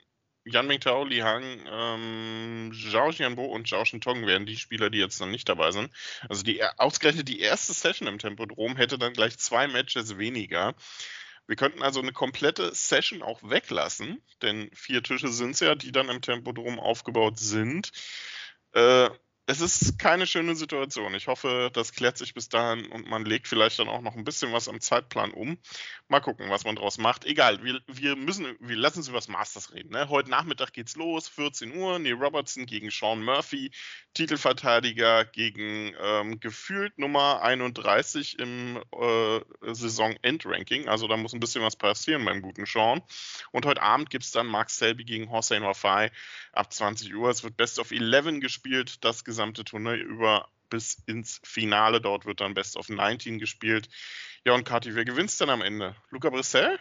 Yan 0.45 0.67
Mingtao, 0.67 1.03
Li 1.03 1.19
Hang, 1.19 1.43
ähm, 1.67 2.71
Zhao 2.73 3.09
Jianbo 3.09 3.45
und 3.45 3.67
Zhao 3.67 3.83
Shintong 3.83 4.27
wären 4.27 4.45
die 4.45 4.57
Spieler, 4.57 4.91
die 4.91 4.99
jetzt 4.99 5.19
noch 5.19 5.27
nicht 5.27 5.49
dabei 5.49 5.71
sind. 5.71 5.91
Also 6.29 6.43
die 6.43 6.63
ausgerechnet 6.63 7.27
die 7.27 7.39
erste 7.39 7.73
Session 7.73 8.07
im 8.07 8.19
Tempodrom 8.19 8.75
hätte 8.77 8.99
dann 8.99 9.13
gleich 9.13 9.37
zwei 9.39 9.67
Matches 9.67 10.19
weniger. 10.19 10.75
Wir 11.47 11.55
könnten 11.55 11.81
also 11.81 11.99
eine 11.99 12.13
komplette 12.13 12.73
Session 12.73 13.23
auch 13.23 13.41
weglassen, 13.43 14.21
denn 14.41 14.69
vier 14.73 15.01
Tische 15.01 15.29
sind 15.29 15.51
es 15.51 15.59
ja, 15.61 15.75
die 15.75 15.91
dann 15.91 16.09
im 16.09 16.21
Tempodrom 16.21 16.79
aufgebaut 16.79 17.39
sind. 17.39 17.91
Äh, 18.73 19.09
es 19.47 19.61
ist 19.61 19.99
keine 19.99 20.25
schöne 20.25 20.55
Situation. 20.55 21.13
Ich 21.13 21.27
hoffe, 21.27 21.69
das 21.71 21.93
klärt 21.93 22.17
sich 22.17 22.33
bis 22.33 22.49
dahin 22.49 22.87
und 22.87 23.07
man 23.07 23.25
legt 23.25 23.47
vielleicht 23.47 23.77
dann 23.77 23.89
auch 23.89 24.01
noch 24.01 24.15
ein 24.15 24.23
bisschen 24.23 24.51
was 24.53 24.67
am 24.67 24.81
Zeitplan 24.81 25.31
um. 25.31 25.59
Mal 26.07 26.19
gucken, 26.19 26.49
was 26.49 26.65
man 26.65 26.75
daraus 26.75 26.97
macht. 26.97 27.25
Egal, 27.25 27.63
wir, 27.63 27.79
wir 27.87 28.15
müssen, 28.15 28.55
wir 28.59 28.75
lassen 28.75 28.99
uns 28.99 29.07
über 29.07 29.17
das 29.17 29.27
Masters 29.27 29.71
reden. 29.73 29.91
Ne? 29.91 30.09
Heute 30.09 30.31
Nachmittag 30.31 30.73
geht's 30.73 30.95
los, 30.95 31.27
14 31.27 31.75
Uhr, 31.75 31.99
Neil 31.99 32.13
Robertson 32.13 32.65
gegen 32.65 32.89
Sean 32.89 33.23
Murphy. 33.23 33.71
Titelverteidiger 34.15 35.25
gegen 35.25 35.93
ähm, 36.01 36.39
gefühlt 36.39 36.97
Nummer 36.97 37.41
31 37.41 38.39
im 38.39 38.81
äh, 38.93 39.41
Saison-Endranking. 39.61 40.87
Also 40.87 41.07
da 41.07 41.17
muss 41.17 41.33
ein 41.33 41.39
bisschen 41.39 41.61
was 41.61 41.75
passieren 41.75 42.25
beim 42.25 42.41
guten 42.41 42.65
Sean. 42.65 43.01
Und 43.51 43.65
heute 43.65 43.81
Abend 43.81 44.09
gibt 44.09 44.23
es 44.23 44.31
dann 44.31 44.47
Mark 44.47 44.69
Selby 44.69 45.03
gegen 45.03 45.29
Hossein 45.29 45.63
Wafai 45.63 46.11
ab 46.53 46.71
20 46.71 47.13
Uhr. 47.13 47.29
Es 47.29 47.43
wird 47.43 47.57
Best 47.57 47.77
of 47.77 47.91
11 47.91 48.39
gespielt, 48.39 49.03
das 49.03 49.25
gesamte 49.35 49.65
Turnier 49.65 49.95
über 49.95 50.47
bis 50.69 51.03
ins 51.07 51.41
Finale. 51.43 51.99
Dort 51.99 52.25
wird 52.25 52.39
dann 52.39 52.53
Best 52.53 52.77
of 52.77 52.87
19 52.87 53.37
gespielt. 53.37 53.89
Ja, 54.45 54.53
und 54.53 54.63
Kathi, 54.63 54.95
wer 54.95 55.03
gewinnt 55.03 55.37
denn 55.41 55.49
am 55.49 55.61
Ende? 55.61 55.95
Luca 56.09 56.29
Brissell? 56.29 56.79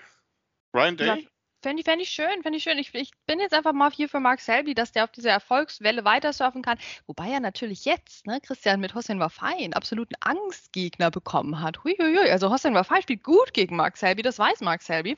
Ryan 0.73 0.97
Day? 0.97 1.29
Fände 1.65 1.81
ich, 1.81 1.87
fänd 1.87 2.03
ich 2.03 2.11
schön, 2.11 2.43
fände 2.43 2.59
ich 2.59 2.63
schön. 2.63 2.77
Ich, 2.77 2.95
ich, 2.95 3.13
bin 3.27 3.41
jetzt 3.41 3.55
einfach 3.55 3.73
mal 3.73 3.91
hier 3.91 4.07
für 4.11 4.21
Mark 4.21 4.39
Selby, 4.41 4.75
dass 4.75 4.93
der 4.93 5.05
auf 5.05 5.13
dieser 5.13 5.31
Erfolgswelle 5.31 6.05
weiter 6.05 6.35
surfen 6.35 6.61
kann. 6.61 6.77
Wobei 7.07 7.31
er 7.31 7.41
natürlich 7.41 7.87
jetzt, 7.87 8.27
ne, 8.27 8.39
Christian, 8.43 8.81
mit 8.81 8.95
Hossein 8.95 9.19
Wafai 9.19 9.55
einen 9.65 9.73
absoluten 9.73 10.15
Angstgegner 10.21 11.11
bekommen 11.11 11.63
hat. 11.63 11.83
Huiuiui. 11.83 12.31
Also 12.31 12.51
Hossein 12.51 12.75
Wafai 12.75 13.01
spielt 13.01 13.23
gut 13.23 13.55
gegen 13.55 13.77
Mark 13.77 13.97
Selby, 13.97 14.21
das 14.21 14.39
weiß 14.39 14.61
Mark 14.61 14.83
Selby. 14.83 15.17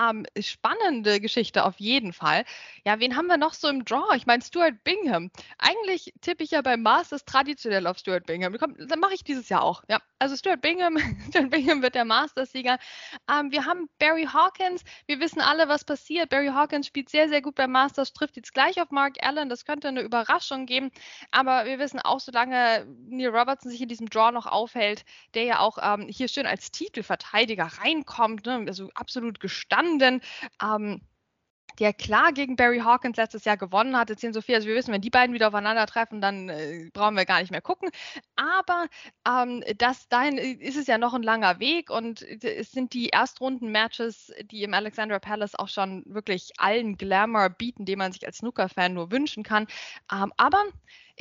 Ähm, 0.00 0.24
spannende 0.40 1.20
Geschichte 1.20 1.62
auf 1.62 1.78
jeden 1.78 2.14
Fall. 2.14 2.46
Ja, 2.86 2.98
wen 2.98 3.14
haben 3.14 3.26
wir 3.26 3.36
noch 3.36 3.52
so 3.52 3.68
im 3.68 3.84
Draw? 3.84 4.16
Ich 4.16 4.24
meine, 4.24 4.42
Stuart 4.42 4.82
Bingham. 4.84 5.30
Eigentlich 5.58 6.14
tippe 6.22 6.42
ich 6.42 6.52
ja 6.52 6.62
beim 6.62 6.80
Masters 6.80 7.26
traditionell 7.26 7.86
auf 7.86 7.98
Stuart 7.98 8.24
Bingham. 8.24 8.56
Komm, 8.58 8.76
dann 8.78 8.98
mache 8.98 9.12
ich 9.12 9.24
dieses 9.24 9.50
Jahr 9.50 9.62
auch. 9.62 9.82
Ja, 9.90 10.00
also 10.18 10.36
Stuart 10.36 10.62
Bingham, 10.62 10.96
Stuart 11.28 11.50
Bingham 11.50 11.82
wird 11.82 11.94
der 11.96 12.06
Masters-Sieger. 12.06 12.78
Ähm, 13.30 13.52
wir 13.52 13.66
haben 13.66 13.90
Barry 13.98 14.24
Hawkins. 14.24 14.84
Wir 15.06 15.20
wissen 15.20 15.42
alle, 15.42 15.68
was 15.68 15.81
was 15.82 15.84
passiert. 15.84 16.30
Barry 16.30 16.48
Hawkins 16.48 16.86
spielt 16.86 17.08
sehr, 17.08 17.28
sehr 17.28 17.42
gut 17.42 17.54
beim 17.54 17.72
Masters, 17.72 18.12
trifft 18.12 18.36
jetzt 18.36 18.54
gleich 18.54 18.80
auf 18.80 18.90
Mark 18.90 19.16
Allen. 19.20 19.48
Das 19.48 19.64
könnte 19.64 19.88
eine 19.88 20.02
Überraschung 20.02 20.66
geben. 20.66 20.90
Aber 21.30 21.64
wir 21.64 21.78
wissen 21.78 22.00
auch, 22.00 22.20
solange 22.20 22.86
Neil 23.08 23.28
Robertson 23.28 23.70
sich 23.70 23.80
in 23.80 23.88
diesem 23.88 24.08
Draw 24.08 24.32
noch 24.32 24.46
aufhält, 24.46 25.04
der 25.34 25.44
ja 25.44 25.58
auch 25.60 25.78
ähm, 25.82 26.08
hier 26.08 26.28
schön 26.28 26.46
als 26.46 26.70
Titelverteidiger 26.70 27.64
reinkommt, 27.82 28.46
ne? 28.46 28.64
also 28.66 28.90
absolut 28.94 29.40
gestanden. 29.40 30.20
Ähm, 30.62 31.00
der 31.78 31.92
klar 31.92 32.32
gegen 32.32 32.56
Barry 32.56 32.78
Hawkins 32.80 33.16
letztes 33.16 33.44
Jahr 33.44 33.56
gewonnen 33.56 33.96
hat. 33.96 34.10
Jetzt 34.10 34.22
Sophie, 34.32 34.54
also 34.54 34.68
wir 34.68 34.74
wissen, 34.74 34.92
wenn 34.92 35.00
die 35.00 35.10
beiden 35.10 35.34
wieder 35.34 35.48
aufeinandertreffen, 35.48 36.20
dann 36.20 36.48
äh, 36.48 36.90
brauchen 36.92 37.16
wir 37.16 37.24
gar 37.24 37.40
nicht 37.40 37.50
mehr 37.50 37.60
gucken. 37.60 37.90
Aber 38.36 38.86
ähm, 39.28 39.62
das, 39.78 40.08
dahin 40.08 40.38
ist 40.38 40.76
es 40.76 40.86
ja 40.86 40.98
noch 40.98 41.14
ein 41.14 41.22
langer 41.22 41.58
Weg 41.60 41.90
und 41.90 42.22
es 42.22 42.72
sind 42.72 42.92
die 42.92 43.08
Erstrunden-Matches, 43.08 44.32
die 44.50 44.62
im 44.62 44.74
Alexandra 44.74 45.18
Palace 45.18 45.54
auch 45.54 45.68
schon 45.68 46.02
wirklich 46.06 46.50
allen 46.58 46.96
Glamour 46.96 47.50
bieten, 47.50 47.84
den 47.84 47.98
man 47.98 48.12
sich 48.12 48.26
als 48.26 48.38
Snooker-Fan 48.38 48.94
nur 48.94 49.10
wünschen 49.10 49.42
kann. 49.42 49.66
Ähm, 50.12 50.32
aber 50.36 50.62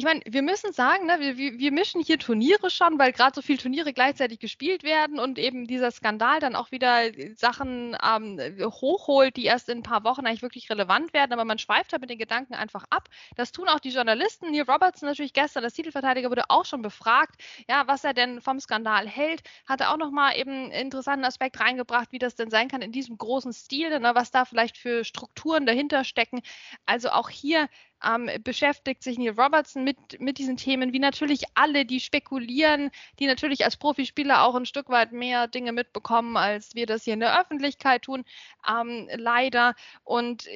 ich 0.02 0.06
meine, 0.06 0.22
wir 0.26 0.42
müssen 0.42 0.74
sagen, 0.74 1.06
ne, 1.06 1.20
wir, 1.20 1.38
wir 1.38 1.72
mischen 1.72 2.02
hier 2.02 2.18
Turniere 2.18 2.72
schon, 2.72 2.98
weil 2.98 3.12
gerade 3.12 3.36
so 3.36 3.44
viele 3.44 3.60
Turniere 3.60 3.94
gleichzeitig 3.94 4.40
gespielt 4.40 4.82
werden 4.82 5.20
und 5.20 5.38
eben 5.38 5.68
dieser 5.68 5.92
Skandal 5.92 6.40
dann 6.40 6.56
auch 6.56 6.72
wieder 6.72 7.04
Sachen 7.36 7.96
ähm, 8.04 8.40
hochholt, 8.60 9.38
die 9.38 9.46
erst 9.46 9.70
in 9.70 9.78
ein 9.78 9.84
paar 9.84 10.04
Wochen 10.04 10.26
eigentlich 10.26 10.42
wirklich 10.42 10.72
relevant 10.72 11.14
werden. 11.14 11.34
Aber 11.34 11.46
man 11.46 11.60
schweift 11.60 11.92
halt 11.92 12.02
mit 12.02 12.10
den 12.10 12.18
Gedanken 12.18 12.56
einfach 12.56 12.84
ab. 12.90 13.10
Das 13.36 13.52
tun 13.52 13.68
auch 13.68 13.80
die 13.80 13.92
Journalisten. 13.92 14.50
Neil 14.50 14.64
Robertson 14.64 15.08
natürlich 15.08 15.34
gestern, 15.34 15.62
das 15.62 15.74
Titelverteidiger, 15.74 16.32
wurde 16.32 16.50
auch 16.50 16.66
schon 16.66 16.82
befragt, 16.82 17.40
ja, 17.70 17.84
was 17.86 18.04
er 18.04 18.16
denn 18.16 18.42
vom 18.42 18.60
Skandal 18.60 19.08
hält. 19.08 19.44
Hat 19.68 19.82
er 19.82 19.94
auch 19.94 19.98
nochmal 19.98 20.36
eben 20.36 20.50
einen 20.52 20.72
interessanten 20.72 21.26
Aspekt 21.26 21.60
reingebracht, 21.60 22.12
wie 22.12 22.18
das 22.18 22.34
denn 22.34 22.50
sein 22.50 22.70
kann 22.70 22.82
in 22.82 22.92
diesem 22.92 23.20
großen 23.20 23.54
Stil, 23.54 24.00
ne, 24.00 24.16
was 24.16 24.32
da 24.32 24.46
vielleicht 24.46 24.80
für 24.80 25.06
Strukturen 25.06 25.68
dahinter 25.68 26.04
stecken. 26.04 26.42
Also 26.88 27.12
auch 27.12 27.30
hier 27.30 27.70
ähm, 28.04 28.30
beschäftigt 28.44 29.04
sich 29.04 29.18
Neil 29.18 29.40
Robertson 29.40 29.84
mit, 29.84 29.98
mit 30.20 30.38
diesen 30.38 30.58
Themen, 30.58 30.94
wie 30.94 31.00
natürlich 31.00 31.44
alle, 31.54 31.86
die 31.86 32.00
spekulieren, 32.00 32.92
die 33.20 33.28
natürlich 33.28 33.66
als 33.66 33.78
Profispieler 33.78 34.44
auch 34.44 34.56
ein 34.56 34.66
Stück 34.66 34.90
weit 34.90 35.12
mehr 35.12 35.48
Dinge 35.48 35.72
mitbekommen, 35.72 36.38
als 36.38 36.76
wir 36.76 36.86
das 36.86 37.04
hier 37.04 37.14
in 37.14 37.20
der 37.20 37.40
Öffentlichkeit 37.40 38.04
tun, 38.04 38.24
ähm, 38.70 39.08
leider. 39.16 39.76
Und 40.04 40.48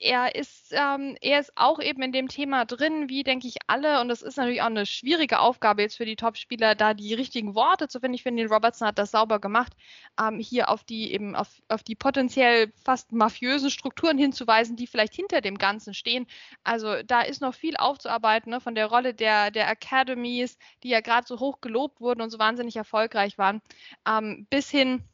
er 0.00 0.34
ist, 0.34 0.72
ähm, 0.72 1.16
er 1.20 1.40
ist 1.40 1.52
auch 1.56 1.80
eben 1.80 2.02
in 2.02 2.12
dem 2.12 2.28
Thema 2.28 2.64
drin, 2.64 3.08
wie 3.08 3.22
denke 3.22 3.48
ich 3.48 3.56
alle. 3.66 4.00
Und 4.00 4.08
das 4.08 4.22
ist 4.22 4.36
natürlich 4.36 4.62
auch 4.62 4.66
eine 4.66 4.86
schwierige 4.86 5.40
Aufgabe 5.40 5.82
jetzt 5.82 5.96
für 5.96 6.06
die 6.06 6.16
Topspieler, 6.16 6.74
da 6.74 6.94
die 6.94 7.14
richtigen 7.14 7.54
Worte 7.54 7.88
zu 7.88 8.00
finden. 8.00 8.14
Ich 8.14 8.22
finde, 8.22 8.42
Neil 8.42 8.52
Robertson 8.52 8.88
hat 8.88 8.98
das 8.98 9.10
sauber 9.10 9.40
gemacht, 9.40 9.72
ähm, 10.20 10.38
hier 10.38 10.68
auf 10.68 10.84
die 10.84 11.12
eben 11.12 11.34
auf, 11.34 11.48
auf 11.68 11.82
die 11.82 11.94
potenziell 11.94 12.72
fast 12.84 13.12
mafiösen 13.12 13.70
Strukturen 13.70 14.18
hinzuweisen, 14.18 14.76
die 14.76 14.86
vielleicht 14.86 15.14
hinter 15.14 15.40
dem 15.40 15.58
Ganzen 15.58 15.94
stehen. 15.94 16.26
Also 16.64 16.91
da 17.04 17.22
ist 17.22 17.40
noch 17.40 17.54
viel 17.54 17.76
aufzuarbeiten 17.76 18.50
ne, 18.50 18.60
von 18.60 18.74
der 18.74 18.86
Rolle 18.86 19.14
der, 19.14 19.50
der 19.50 19.68
Academies, 19.68 20.58
die 20.82 20.88
ja 20.88 21.00
gerade 21.00 21.26
so 21.26 21.40
hoch 21.40 21.60
gelobt 21.60 22.00
wurden 22.00 22.22
und 22.22 22.30
so 22.30 22.38
wahnsinnig 22.38 22.76
erfolgreich 22.76 23.38
waren, 23.38 23.62
ähm, 24.06 24.46
bis 24.50 24.70
hin 24.70 25.04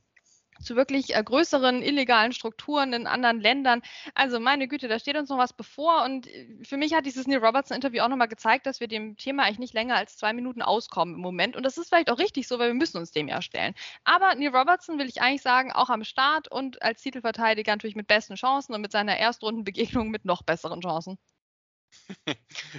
zu 0.61 0.77
wirklich 0.77 1.15
äh, 1.15 1.23
größeren 1.23 1.83
illegalen 1.83 2.33
Strukturen 2.33 2.93
in 2.93 3.07
anderen 3.07 3.41
Ländern. 3.41 3.83
Also 4.15 4.41
meine 4.41 4.69
Güte, 4.69 4.89
da 4.89 4.99
steht 4.99 5.17
uns 5.17 5.29
noch 5.29 5.39
was 5.39 5.53
bevor. 5.53 6.05
Und 6.05 6.27
äh, 6.27 6.47
für 6.63 6.77
mich 6.77 6.95
hat 6.95 7.07
dieses 7.07 7.27
Neil 7.27 7.39
Robertson-Interview 7.39 8.03
auch 8.03 8.09
nochmal 8.09 8.29
gezeigt, 8.29 8.67
dass 8.67 8.81
wir 8.81 8.89
dem 8.89 9.17
Thema 9.17 9.45
eigentlich 9.45 9.59
nicht 9.59 9.75
länger 9.75 9.97
als 9.97 10.17
zwei 10.17 10.33
Minuten 10.33 10.63
auskommen 10.63 11.15
im 11.15 11.21
Moment. 11.21 11.57
Und 11.57 11.63
das 11.65 11.79
ist 11.79 11.89
vielleicht 11.89 12.11
auch 12.11 12.19
richtig 12.19 12.49
so, 12.49 12.59
weil 12.59 12.69
wir 12.69 12.75
müssen 12.75 12.99
uns 12.99 13.13
dem 13.13 13.29
ja 13.29 13.43
stellen. 13.43 13.75
Aber 14.05 14.35
Neil 14.35 14.55
Robertson 14.55 14.99
will 14.99 15.09
ich 15.09 15.23
eigentlich 15.23 15.43
sagen, 15.43 15.73
auch 15.73 15.91
am 15.91 16.05
Start 16.05 16.51
und 16.51 16.83
als 16.83 17.03
Titelverteidiger 17.03 17.73
natürlich 17.73 17.97
mit 17.97 18.07
besten 18.09 18.35
Chancen 18.35 18.75
und 18.75 18.81
mit 18.81 18.93
seiner 18.93 19.17
Erstrundenbegegnung 19.17 20.11
mit 20.11 20.25
noch 20.25 20.43
besseren 20.43 20.81
Chancen. 20.81 21.19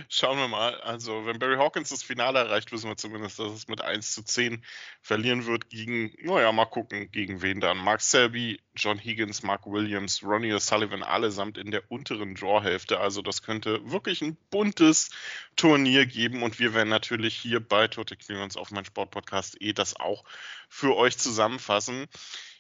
Schauen 0.10 0.38
wir 0.38 0.48
mal. 0.48 0.80
Also, 0.82 1.26
wenn 1.26 1.40
Barry 1.40 1.58
Hawkins 1.58 1.90
das 1.90 2.04
Finale 2.04 2.40
erreicht, 2.40 2.72
wissen 2.72 2.90
wir 2.90 2.98
zumindest, 2.98 3.40
dass 3.40 3.52
es 3.52 3.68
mit 3.68 3.82
1 3.82 4.14
zu 4.14 4.24
10 4.24 4.64
verlieren 5.02 5.46
wird 5.46 5.70
gegen, 5.70 6.14
naja, 6.22 6.52
mal 6.52 6.66
gucken, 6.66 7.12
gegen 7.12 7.42
wen 7.42 7.60
dann. 7.60 7.78
Mark 7.78 8.02
Selby, 8.02 8.62
John 8.76 8.98
Higgins, 8.98 9.44
Mark 9.44 9.66
Williams, 9.66 10.24
Ronnie 10.24 10.54
O'Sullivan, 10.54 11.04
allesamt 11.04 11.58
in 11.58 11.72
der 11.72 11.90
unteren 11.92 12.36
Drawhälfte. 12.36 13.00
Also, 13.00 13.22
das 13.22 13.42
könnte 13.42 13.80
wirklich 13.92 14.22
ein 14.22 14.38
buntes 14.50 15.10
Turnier 15.56 16.06
geben 16.06 16.44
und 16.44 16.60
wir 16.60 16.74
werden 16.74 16.90
natürlich 16.90 17.36
hier 17.36 17.60
bei 17.60 17.88
Tote 17.88 18.16
Clearance 18.16 18.60
auf 18.60 18.72
mein 18.72 18.86
Sportpodcast 18.86 19.62
eh 19.62 19.74
das 19.74 19.96
auch 20.00 20.24
für 20.70 20.96
euch 20.96 21.18
zusammenfassen. 21.18 22.08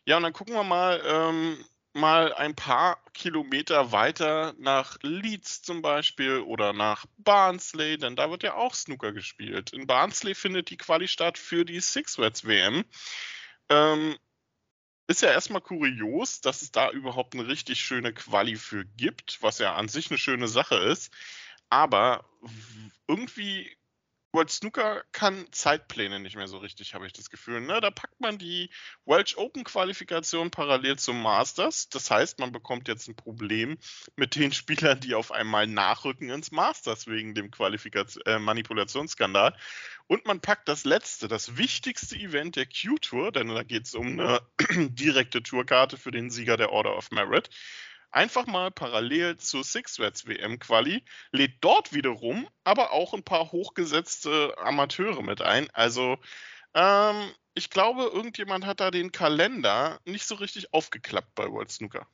Ja, 0.05 0.17
und 0.17 0.23
dann 0.23 0.33
gucken 0.33 0.55
wir 0.55 0.63
mal, 0.63 1.01
ähm, 1.05 1.63
mal 1.93 2.33
ein 2.33 2.55
paar 2.55 3.03
Kilometer 3.13 3.91
weiter 3.91 4.53
nach 4.57 4.97
Leeds 5.01 5.61
zum 5.61 5.81
Beispiel 5.81 6.39
oder 6.39 6.73
nach 6.73 7.05
Barnsley, 7.17 7.97
denn 7.97 8.15
da 8.15 8.29
wird 8.29 8.43
ja 8.43 8.53
auch 8.55 8.75
Snooker 8.75 9.11
gespielt. 9.11 9.73
In 9.73 9.87
Barnsley 9.87 10.35
findet 10.35 10.69
die 10.69 10.77
Quali 10.77 11.07
statt 11.07 11.37
für 11.37 11.65
die 11.65 11.79
Six 11.79 12.19
Reds 12.19 12.45
WM. 12.45 12.85
Ähm, 13.69 14.17
ist 15.07 15.23
ja 15.23 15.31
erstmal 15.31 15.61
kurios, 15.61 16.39
dass 16.39 16.61
es 16.61 16.71
da 16.71 16.91
überhaupt 16.91 17.33
eine 17.33 17.47
richtig 17.47 17.81
schöne 17.81 18.13
Quali 18.13 18.55
für 18.55 18.85
gibt, 18.85 19.41
was 19.41 19.57
ja 19.57 19.75
an 19.75 19.87
sich 19.87 20.11
eine 20.11 20.19
schöne 20.19 20.47
Sache 20.47 20.75
ist. 20.75 21.11
Aber 21.69 22.25
irgendwie 23.07 23.75
World 24.31 24.51
Snooker 24.51 25.03
kann 25.11 25.47
Zeitpläne 25.51 26.19
nicht 26.19 26.35
mehr 26.35 26.47
so 26.47 26.59
richtig, 26.59 26.93
habe 26.93 27.07
ich 27.07 27.13
das 27.13 27.29
Gefühl. 27.29 27.61
Ne? 27.61 27.81
Da 27.81 27.89
packt 27.89 28.21
man 28.21 28.37
die 28.37 28.69
Welsh 29.05 29.37
Open 29.37 29.63
Qualifikation 29.63 30.51
parallel 30.51 30.99
zum 30.99 31.21
Masters. 31.21 31.89
Das 31.89 32.11
heißt, 32.11 32.39
man 32.39 32.51
bekommt 32.51 32.87
jetzt 32.87 33.07
ein 33.07 33.15
Problem 33.15 33.77
mit 34.15 34.35
den 34.35 34.51
Spielern, 34.53 34.99
die 34.99 35.15
auf 35.15 35.31
einmal 35.31 35.65
nachrücken 35.65 36.29
ins 36.29 36.51
Masters 36.51 37.07
wegen 37.07 37.33
dem 37.33 37.49
Qualifikation, 37.49 38.23
äh, 38.25 38.37
Manipulationsskandal. 38.37 39.55
Und 40.05 40.25
man 40.25 40.41
packt 40.41 40.67
das 40.67 40.85
letzte, 40.85 41.27
das 41.27 41.57
wichtigste 41.57 42.15
Event 42.15 42.55
der 42.55 42.65
Q-Tour, 42.65 43.31
denn 43.31 43.47
da 43.47 43.63
geht 43.63 43.85
es 43.85 43.95
um 43.95 44.19
eine 44.19 44.41
direkte 44.89 45.41
Tourkarte 45.41 45.97
für 45.97 46.11
den 46.11 46.29
Sieger 46.29 46.57
der 46.57 46.71
Order 46.71 46.95
of 46.95 47.11
Merit 47.11 47.49
einfach 48.11 48.45
mal 48.47 48.71
parallel 48.71 49.37
zur 49.37 49.63
Six 49.63 49.99
WM 49.99 50.59
Quali, 50.59 51.03
lädt 51.31 51.57
dort 51.61 51.93
wiederum 51.93 52.47
aber 52.63 52.91
auch 52.91 53.13
ein 53.13 53.23
paar 53.23 53.51
hochgesetzte 53.51 54.55
Amateure 54.57 55.23
mit 55.23 55.41
ein. 55.41 55.69
Also 55.71 56.17
ähm, 56.73 57.31
ich 57.53 57.69
glaube, 57.69 58.03
irgendjemand 58.03 58.65
hat 58.65 58.79
da 58.79 58.91
den 58.91 59.11
Kalender 59.11 59.99
nicht 60.05 60.25
so 60.25 60.35
richtig 60.35 60.73
aufgeklappt 60.73 61.35
bei 61.35 61.49
World 61.49 61.71
Snooker. 61.71 62.07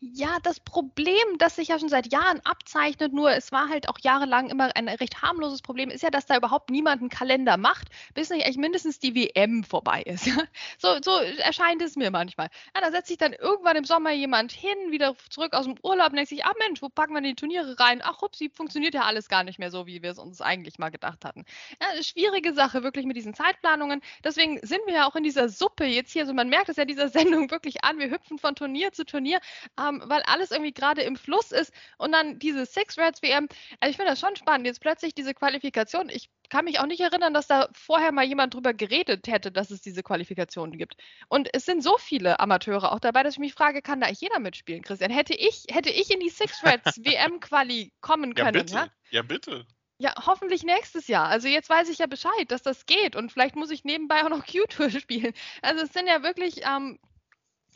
Ja, 0.00 0.38
das 0.42 0.60
Problem, 0.60 1.38
das 1.38 1.56
sich 1.56 1.68
ja 1.68 1.78
schon 1.78 1.88
seit 1.88 2.12
Jahren 2.12 2.40
abzeichnet, 2.44 3.12
nur 3.12 3.32
es 3.32 3.50
war 3.50 3.68
halt 3.68 3.88
auch 3.88 3.98
jahrelang 4.00 4.48
immer 4.48 4.74
ein 4.76 4.88
recht 4.88 5.22
harmloses 5.22 5.60
Problem, 5.60 5.90
ist 5.90 6.02
ja, 6.02 6.10
dass 6.10 6.26
da 6.26 6.36
überhaupt 6.36 6.70
niemand 6.70 7.00
einen 7.00 7.10
Kalender 7.10 7.56
macht, 7.56 7.88
bis 8.14 8.30
nicht 8.30 8.44
eigentlich 8.44 8.58
mindestens 8.58 8.98
die 9.00 9.14
WM 9.14 9.64
vorbei 9.64 10.02
ist. 10.02 10.28
So, 10.78 10.96
so 11.02 11.10
erscheint 11.38 11.82
es 11.82 11.96
mir 11.96 12.10
manchmal. 12.10 12.48
Ja, 12.74 12.80
da 12.80 12.90
setzt 12.90 13.08
sich 13.08 13.18
dann 13.18 13.32
irgendwann 13.32 13.76
im 13.76 13.84
Sommer 13.84 14.12
jemand 14.12 14.52
hin, 14.52 14.76
wieder 14.90 15.16
zurück 15.30 15.54
aus 15.54 15.64
dem 15.64 15.76
Urlaub 15.82 16.10
und 16.10 16.16
denkt 16.16 16.28
sich, 16.28 16.44
ach 16.44 16.52
Mensch, 16.58 16.82
wo 16.82 16.88
packen 16.88 17.14
wir 17.14 17.20
die 17.20 17.34
Turniere 17.34 17.78
rein? 17.78 18.00
Ach, 18.02 18.20
hupsi, 18.20 18.50
funktioniert 18.50 18.94
ja 18.94 19.02
alles 19.02 19.28
gar 19.28 19.42
nicht 19.42 19.58
mehr 19.58 19.70
so, 19.70 19.86
wie 19.86 20.02
wir 20.02 20.10
es 20.10 20.18
uns 20.18 20.40
eigentlich 20.40 20.78
mal 20.78 20.90
gedacht 20.90 21.24
hatten. 21.24 21.44
Ja, 21.80 22.02
schwierige 22.02 22.54
Sache 22.54 22.82
wirklich 22.82 23.06
mit 23.06 23.16
diesen 23.16 23.34
Zeitplanungen. 23.34 24.00
Deswegen 24.22 24.58
sind 24.64 24.80
wir 24.86 24.94
ja 24.94 25.08
auch 25.08 25.16
in 25.16 25.24
dieser 25.24 25.48
Suppe 25.48 25.84
jetzt 25.84 26.12
hier. 26.12 26.22
Also 26.22 26.34
man 26.34 26.48
merkt 26.48 26.68
es 26.68 26.76
ja 26.76 26.84
dieser 26.84 27.08
Sendung 27.18 27.50
wirklich 27.50 27.84
an. 27.84 27.98
Wir 27.98 28.10
hüpfen 28.10 28.38
von 28.38 28.54
Turnier 28.54 28.92
zu 28.92 29.04
Turnier 29.04 29.40
ähm, 29.78 30.02
weil 30.06 30.22
alles 30.22 30.50
irgendwie 30.50 30.72
gerade 30.72 31.02
im 31.02 31.16
Fluss 31.16 31.52
ist 31.52 31.72
und 31.98 32.12
dann 32.12 32.38
diese 32.38 32.66
Six 32.66 32.98
Reds 32.98 33.22
WM. 33.22 33.48
Also 33.80 33.90
ich 33.90 33.96
finde 33.96 34.12
das 34.12 34.20
schon 34.20 34.36
spannend. 34.36 34.66
Jetzt 34.66 34.80
plötzlich 34.80 35.14
diese 35.14 35.34
Qualifikation. 35.34 36.08
Ich 36.08 36.30
kann 36.48 36.64
mich 36.64 36.80
auch 36.80 36.86
nicht 36.86 37.00
erinnern, 37.00 37.34
dass 37.34 37.46
da 37.46 37.68
vorher 37.72 38.12
mal 38.12 38.24
jemand 38.24 38.54
drüber 38.54 38.74
geredet 38.74 39.28
hätte, 39.28 39.52
dass 39.52 39.70
es 39.70 39.80
diese 39.80 40.02
Qualifikation 40.02 40.76
gibt. 40.78 40.96
Und 41.28 41.48
es 41.52 41.64
sind 41.64 41.82
so 41.82 41.98
viele 41.98 42.40
Amateure 42.40 42.92
auch 42.92 43.00
dabei, 43.00 43.22
dass 43.22 43.34
ich 43.34 43.40
mich 43.40 43.54
frage, 43.54 43.82
kann 43.82 44.00
da 44.00 44.08
jeder 44.08 44.38
mitspielen, 44.38 44.82
Christian? 44.82 45.10
Hätte 45.10 45.34
ich, 45.34 45.64
hätte 45.70 45.90
ich 45.90 46.10
in 46.10 46.20
die 46.20 46.30
Six 46.30 46.64
Reds 46.64 46.98
WM-Quali 47.04 47.92
kommen 48.00 48.34
können? 48.34 48.54
Ja, 48.54 48.62
bitte. 48.62 48.74
Ja? 48.74 48.88
ja, 49.10 49.22
bitte. 49.22 49.66
Ja, 50.00 50.14
hoffentlich 50.26 50.62
nächstes 50.62 51.08
Jahr. 51.08 51.26
Also 51.26 51.48
jetzt 51.48 51.68
weiß 51.68 51.88
ich 51.88 51.98
ja 51.98 52.06
Bescheid, 52.06 52.50
dass 52.50 52.62
das 52.62 52.86
geht 52.86 53.16
und 53.16 53.32
vielleicht 53.32 53.56
muss 53.56 53.70
ich 53.70 53.84
nebenbei 53.84 54.24
auch 54.24 54.28
noch 54.28 54.46
Q-Tour 54.50 54.90
spielen. 54.90 55.32
Also 55.60 55.84
es 55.84 55.92
sind 55.92 56.06
ja 56.06 56.22
wirklich 56.22 56.60
ähm, 56.64 56.98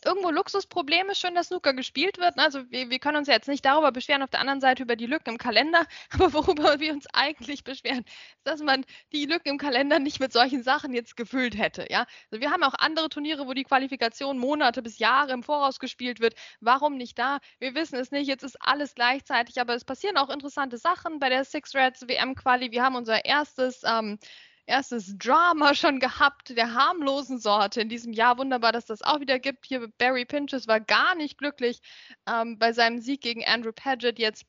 irgendwo 0.05 0.31
Luxusprobleme, 0.31 1.15
schön, 1.15 1.35
dass 1.35 1.49
Snooker 1.49 1.75
gespielt 1.75 2.19
wird. 2.19 2.39
Also 2.39 2.71
wir, 2.71 2.91
wir, 2.91 2.99
können 2.99 3.19
uns 3.19 3.29
ja 3.29 3.35
jetzt 3.35 3.49
nicht 3.49 3.65
darüber 3.65 3.93
beschweren, 3.93 4.23
auf 4.23 4.31
der 4.31 4.41
anderen 4.41 4.61
Seite 4.61 4.83
über 4.83 4.97
die 4.97 5.07
Lücken 5.07 5.31
im 5.31 5.39
Kalender, 5.39 5.87
aber 6.11 6.33
worüber 6.33 6.81
wir 6.81 6.93
uns 6.93 7.07
eigentlich 7.13 7.65
beschweren, 7.65 8.05
ist, 8.05 8.47
dass 8.47 8.61
man 8.61 8.85
die 9.13 9.27
Lücken 9.27 9.49
im 9.49 9.59
Kalender 9.59 9.99
nicht 9.99 10.21
mit 10.21 10.33
solchen 10.33 10.63
Sachen 10.63 10.93
jetzt 10.93 11.17
gefüllt 11.17 11.57
hätte. 11.57 11.87
Ja? 11.91 12.07
Also 12.31 12.41
wir 12.41 12.51
haben 12.51 12.63
auch 12.63 12.75
andere 12.75 13.09
Turniere, 13.09 13.47
wo 13.47 13.55
die 13.55 13.65
Qualifikation 13.65 14.39
Monate 14.39 14.83
bis 14.83 14.99
Jahre 14.99 15.33
im 15.33 15.43
Voraus 15.43 15.79
gespielt 15.79 16.21
wird. 16.21 16.35
Warum 16.61 16.97
nicht 16.97 17.19
da? 17.19 17.39
Wir 17.59 17.75
wissen 17.75 17.97
es 17.97 18.11
nicht. 18.11 18.29
Jetzt 18.29 18.43
ist 18.43 18.57
alles 18.61 18.95
gleichzeitig, 18.95 19.61
aber 19.61 19.75
es 19.75 19.85
passieren 19.85 20.17
auch 20.17 20.31
interessante 20.31 20.79
Sachen 20.79 21.19
bei 21.19 21.29
der 21.29 21.45
Six 21.45 21.75
Reds 21.75 22.09
WM-Quali. 22.09 22.71
Wir 22.73 22.83
haben 22.83 22.97
unser 22.97 23.25
erstes 23.25 23.83
ähm, 23.85 24.19
erstes 24.67 25.17
Drama 25.19 25.75
schon 25.75 26.01
gehabt, 26.01 26.51
der 26.57 26.75
harmlosen 26.75 27.39
Sorte 27.39 27.81
in 27.81 27.89
diesem 27.89 28.13
Jahr. 28.13 28.39
Wunderbar, 28.39 28.73
dass 28.73 28.87
das 28.87 29.03
auch 29.03 29.21
wieder 29.21 29.39
gibt. 29.39 29.67
Hier 29.67 29.89
Barry 29.99 30.25
Pinches 30.25 30.67
war 30.69 30.81
gar 30.81 31.15
nicht 31.15 31.39
glücklich 31.39 31.81
ähm, 32.27 32.59
bei 32.59 32.73
seinem 32.73 33.01
Sieg 33.01 33.21
gegen 33.21 33.45
Andrew 33.45 33.73
Paget. 33.73 34.19
Jetzt 34.19 34.45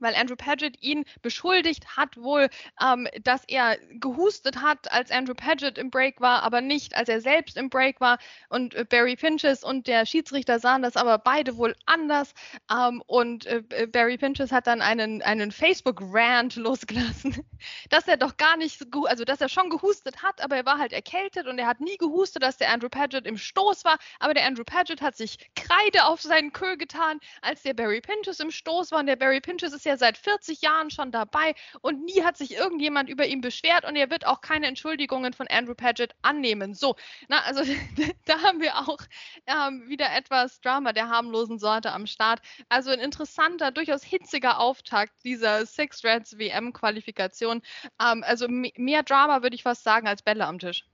weil 0.00 0.14
Andrew 0.14 0.36
Paget 0.36 0.82
ihn 0.82 1.04
beschuldigt 1.22 1.96
hat 1.96 2.16
wohl, 2.16 2.48
ähm, 2.82 3.08
dass 3.22 3.44
er 3.46 3.76
gehustet 3.92 4.60
hat, 4.60 4.90
als 4.92 5.10
Andrew 5.10 5.34
Paget 5.34 5.78
im 5.78 5.90
Break 5.90 6.20
war, 6.20 6.42
aber 6.42 6.60
nicht, 6.60 6.96
als 6.96 7.08
er 7.08 7.20
selbst 7.20 7.56
im 7.56 7.70
Break 7.70 8.00
war. 8.00 8.18
Und 8.48 8.74
äh, 8.74 8.84
Barry 8.84 9.16
Pinches 9.16 9.64
und 9.64 9.86
der 9.86 10.06
Schiedsrichter 10.06 10.58
sahen 10.58 10.82
das 10.82 10.96
aber 10.96 11.18
beide 11.18 11.56
wohl 11.56 11.74
anders. 11.86 12.34
Ähm, 12.70 13.02
und 13.06 13.46
äh, 13.46 13.62
Barry 13.90 14.16
Pinches 14.18 14.52
hat 14.52 14.66
dann 14.66 14.82
einen, 14.82 15.22
einen 15.22 15.52
Facebook-Rant 15.52 16.56
losgelassen, 16.64 17.44
dass 17.90 18.08
er 18.08 18.16
doch 18.16 18.36
gar 18.36 18.56
nicht, 18.56 18.86
also 19.06 19.24
dass 19.24 19.40
er 19.40 19.48
schon 19.48 19.70
gehustet 19.70 20.22
hat, 20.22 20.42
aber 20.42 20.56
er 20.56 20.66
war 20.66 20.78
halt 20.78 20.92
erkältet 20.92 21.46
und 21.46 21.58
er 21.58 21.66
hat 21.66 21.80
nie 21.80 21.96
gehustet, 21.96 22.42
dass 22.42 22.56
der 22.56 22.70
Andrew 22.70 22.88
Paget 22.88 23.26
im 23.26 23.36
Stoß 23.36 23.84
war. 23.84 23.98
Aber 24.18 24.34
der 24.34 24.46
Andrew 24.46 24.64
Paget 24.64 25.02
hat 25.02 25.16
sich 25.16 25.38
Kreide 25.54 26.04
auf 26.04 26.20
seinen 26.22 26.52
Kö 26.52 26.76
getan, 26.76 27.20
als 27.42 27.62
der 27.62 27.74
Barry 27.74 28.00
Pinches 28.00 28.40
im 28.40 28.50
Stoß 28.50 28.90
war. 28.92 29.00
Und 29.00 29.06
der 29.06 29.16
Barry 29.16 29.40
Pinches 29.40 29.72
ist 29.72 29.83
ist 29.84 29.90
ja 29.90 29.96
seit 29.98 30.16
40 30.16 30.62
Jahren 30.62 30.90
schon 30.90 31.12
dabei 31.12 31.54
und 31.82 32.04
nie 32.04 32.22
hat 32.22 32.38
sich 32.38 32.54
irgendjemand 32.54 33.10
über 33.10 33.26
ihn 33.26 33.40
beschwert 33.42 33.84
und 33.84 33.96
er 33.96 34.10
wird 34.10 34.26
auch 34.26 34.40
keine 34.40 34.66
Entschuldigungen 34.66 35.34
von 35.34 35.46
Andrew 35.48 35.74
Paget 35.74 36.14
annehmen. 36.22 36.74
So, 36.74 36.96
na, 37.28 37.40
also 37.42 37.62
da 38.24 38.40
haben 38.42 38.60
wir 38.60 38.78
auch 38.78 38.98
ähm, 39.46 39.88
wieder 39.88 40.10
etwas 40.14 40.60
Drama 40.60 40.92
der 40.92 41.10
harmlosen 41.10 41.58
Sorte 41.58 41.92
am 41.92 42.06
Start. 42.06 42.40
Also 42.68 42.90
ein 42.90 43.00
interessanter, 43.00 43.70
durchaus 43.70 44.02
hitziger 44.02 44.58
Auftakt 44.58 45.12
dieser 45.24 45.66
Six 45.66 46.02
Reds 46.02 46.38
WM-Qualifikation. 46.38 47.60
Ähm, 48.00 48.24
also 48.26 48.48
mehr 48.48 49.02
Drama 49.02 49.42
würde 49.42 49.56
ich 49.56 49.62
fast 49.62 49.84
sagen 49.84 50.08
als 50.08 50.22
Bälle 50.22 50.46
am 50.46 50.58
Tisch. 50.58 50.84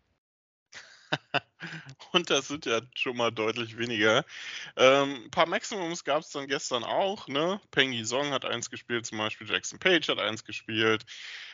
Und 2.12 2.30
das 2.30 2.48
sind 2.48 2.66
ja 2.66 2.80
schon 2.94 3.16
mal 3.16 3.30
deutlich 3.30 3.76
weniger. 3.78 4.24
Ähm, 4.76 5.24
ein 5.24 5.30
paar 5.30 5.46
Maximums 5.46 6.04
gab 6.04 6.22
es 6.22 6.30
dann 6.30 6.46
gestern 6.46 6.84
auch. 6.84 7.28
Ne? 7.28 7.60
Pengi 7.70 8.04
Song 8.04 8.30
hat 8.30 8.44
eins 8.44 8.70
gespielt, 8.70 9.06
zum 9.06 9.18
Beispiel 9.18 9.48
Jackson 9.48 9.78
Page 9.78 10.08
hat 10.08 10.18
eins 10.18 10.44
gespielt. 10.44 11.04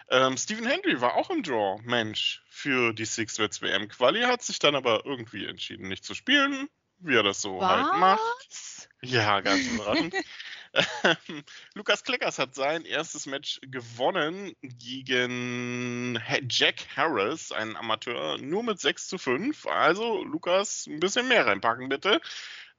Ähm, 0.09 0.37
Stephen 0.37 0.67
Hendry 0.67 1.01
war 1.01 1.17
auch 1.17 1.31
im 1.31 1.43
Draw, 1.43 1.81
Mensch, 1.83 2.43
für 2.49 2.93
die 2.93 3.05
Six 3.05 3.41
Reds 3.41 3.61
WM 3.61 3.89
Quali, 3.89 4.23
hat 4.23 4.43
sich 4.43 4.59
dann 4.59 4.77
aber 4.77 5.05
irgendwie 5.05 5.47
entschieden, 5.47 5.89
nicht 5.89 6.05
zu 6.05 6.15
spielen, 6.15 6.69
wie 6.99 7.17
er 7.17 7.25
das 7.25 7.43
so 7.43 7.59
Was? 7.59 7.69
halt 7.69 8.01
macht. 8.01 8.89
Ja, 9.03 9.41
ganz 9.41 9.67
überraschend. 9.67 10.15
Lukas 11.75 12.05
Kleckers 12.05 12.39
hat 12.39 12.55
sein 12.55 12.85
erstes 12.85 13.27
Match 13.27 13.61
gewonnen 13.63 14.55
gegen 14.63 16.21
Jack 16.49 16.87
Harris, 16.97 17.53
ein 17.53 17.77
Amateur, 17.77 18.39
nur 18.39 18.63
mit 18.63 18.81
6 18.81 19.09
zu 19.09 19.19
5. 19.19 19.67
Also, 19.67 20.25
Lukas, 20.25 20.87
ein 20.87 21.01
bisschen 21.01 21.29
mehr 21.29 21.47
reinpacken, 21.47 21.89
bitte 21.89 22.21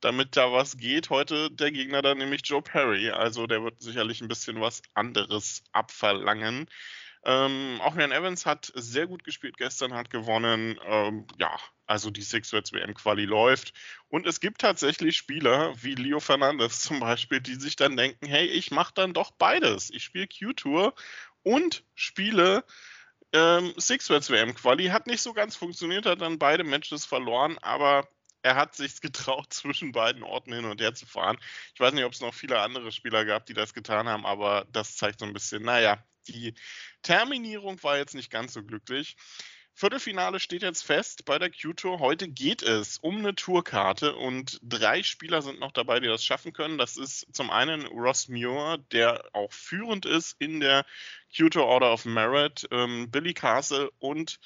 damit 0.02 0.38
da 0.38 0.52
was 0.52 0.78
geht. 0.78 1.10
Heute 1.10 1.50
der 1.52 1.72
Gegner 1.72 2.02
dann 2.02 2.20
nämlich 2.20 2.42
Joe 2.46 2.62
Perry. 2.62 3.10
Also 3.10 3.48
der 3.48 3.64
wird 3.64 3.82
sicherlich 3.82 4.22
ein 4.22 4.28
bisschen 4.28 4.62
was 4.62 4.82
anderes 4.94 5.64
abverlangen. 5.72 6.68
Ähm, 7.24 7.80
auch 7.82 7.96
Jan 7.96 8.12
Evans 8.12 8.46
hat 8.46 8.72
sehr 8.76 9.08
gut 9.08 9.24
gespielt 9.24 9.58
gestern, 9.58 9.94
hat 9.94 10.10
gewonnen. 10.10 10.80
Ähm, 10.86 11.26
ja, 11.40 11.58
also 11.86 12.10
die 12.10 12.22
Six 12.22 12.54
Reds 12.54 12.74
WM 12.74 12.94
Quali 12.94 13.26
läuft. 13.26 13.74
Und 14.10 14.28
es 14.28 14.40
gibt 14.40 14.62
tatsächlich 14.62 15.18
Spieler 15.18 15.74
wie 15.82 15.96
Leo 15.96 16.20
Fernandez 16.20 16.80
zum 16.82 17.00
Beispiel, 17.00 17.42
die 17.42 17.56
sich 17.56 17.76
dann 17.76 17.98
denken, 17.98 18.26
hey, 18.28 18.46
ich 18.46 18.72
mache 18.72 18.94
dann 18.94 19.14
doch 19.14 19.32
beides. 19.32 19.90
Ich 19.90 20.04
spiele 20.04 20.28
Q-Tour 20.28 20.94
und 21.44 21.84
spiele 21.96 22.64
ähm, 23.34 23.74
Six 23.78 24.10
Reds 24.10 24.30
WM 24.30 24.54
Quali. 24.56 24.88
Hat 24.88 25.08
nicht 25.08 25.22
so 25.22 25.34
ganz 25.34 25.56
funktioniert, 25.56 26.06
hat 26.06 26.22
dann 26.22 26.40
beide 26.40 26.64
Matches 26.64 27.06
verloren, 27.06 27.58
aber 27.62 28.08
er 28.42 28.56
hat 28.56 28.76
sich 28.76 29.02
getraut, 29.02 29.54
zwischen 29.54 29.92
beiden 29.92 30.24
Orten 30.24 30.54
hin 30.54 30.66
und 30.66 30.82
her 30.82 30.94
zu 30.94 31.06
fahren. 31.06 31.38
Ich 31.74 31.80
weiß 31.80 31.94
nicht, 31.94 32.06
ob 32.06 32.14
es 32.14 32.22
noch 32.22 32.34
viele 32.34 32.60
andere 32.62 32.92
Spieler 32.92 33.26
gab, 33.26 33.46
die 33.46 33.54
das 33.54 33.74
getan 33.74 34.08
haben, 34.08 34.26
aber 34.26 34.66
das 34.72 34.96
zeigt 34.96 35.20
so 35.20 35.26
ein 35.26 35.34
bisschen, 35.34 35.64
naja, 35.64 36.04
die 36.28 36.54
Terminierung 37.02 37.82
war 37.84 37.98
jetzt 37.98 38.16
nicht 38.16 38.32
ganz 38.32 38.54
so 38.54 38.64
glücklich. 38.64 39.16
Viertelfinale 39.74 40.40
steht 40.40 40.64
jetzt 40.64 40.82
fest 40.82 41.24
bei 41.26 41.38
der 41.38 41.52
Q-Tour. 41.52 42.00
Heute 42.00 42.28
geht 42.28 42.64
es 42.64 42.98
um 42.98 43.18
eine 43.18 43.36
Tourkarte 43.36 44.16
und 44.16 44.60
drei 44.64 45.04
Spieler 45.04 45.44
sind 45.44 45.60
noch 45.60 45.72
dabei, 45.72 46.00
die 46.00 46.08
das 46.08 46.26
schaffen 46.26 46.52
können. 46.52 46.80
Das 46.80 46.98
ist 46.98 47.28
zum 47.32 47.52
einen 47.52 47.86
Ross 47.86 48.28
Muir, 48.28 48.80
der 48.92 49.24
auch 49.34 49.54
führend 49.54 50.08
ist 50.08 50.36
in 50.40 50.62
der 50.62 50.84
Q-Tour 51.36 51.64
Order 51.64 51.94
of 51.94 52.06
Merit. 52.06 52.68
Ähm, 52.72 53.12
Billy 53.12 53.36
Castle 53.36 53.92
und 54.00 54.40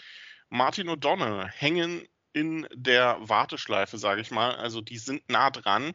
Martin 0.49 0.89
O'Donnell 0.89 1.47
hängen 1.47 2.05
in 2.33 2.67
der 2.73 3.17
Warteschleife, 3.21 3.97
sage 3.97 4.19
ich 4.19 4.31
mal. 4.31 4.55
Also 4.55 4.81
die 4.81 4.97
sind 4.97 5.29
nah 5.29 5.49
dran. 5.49 5.93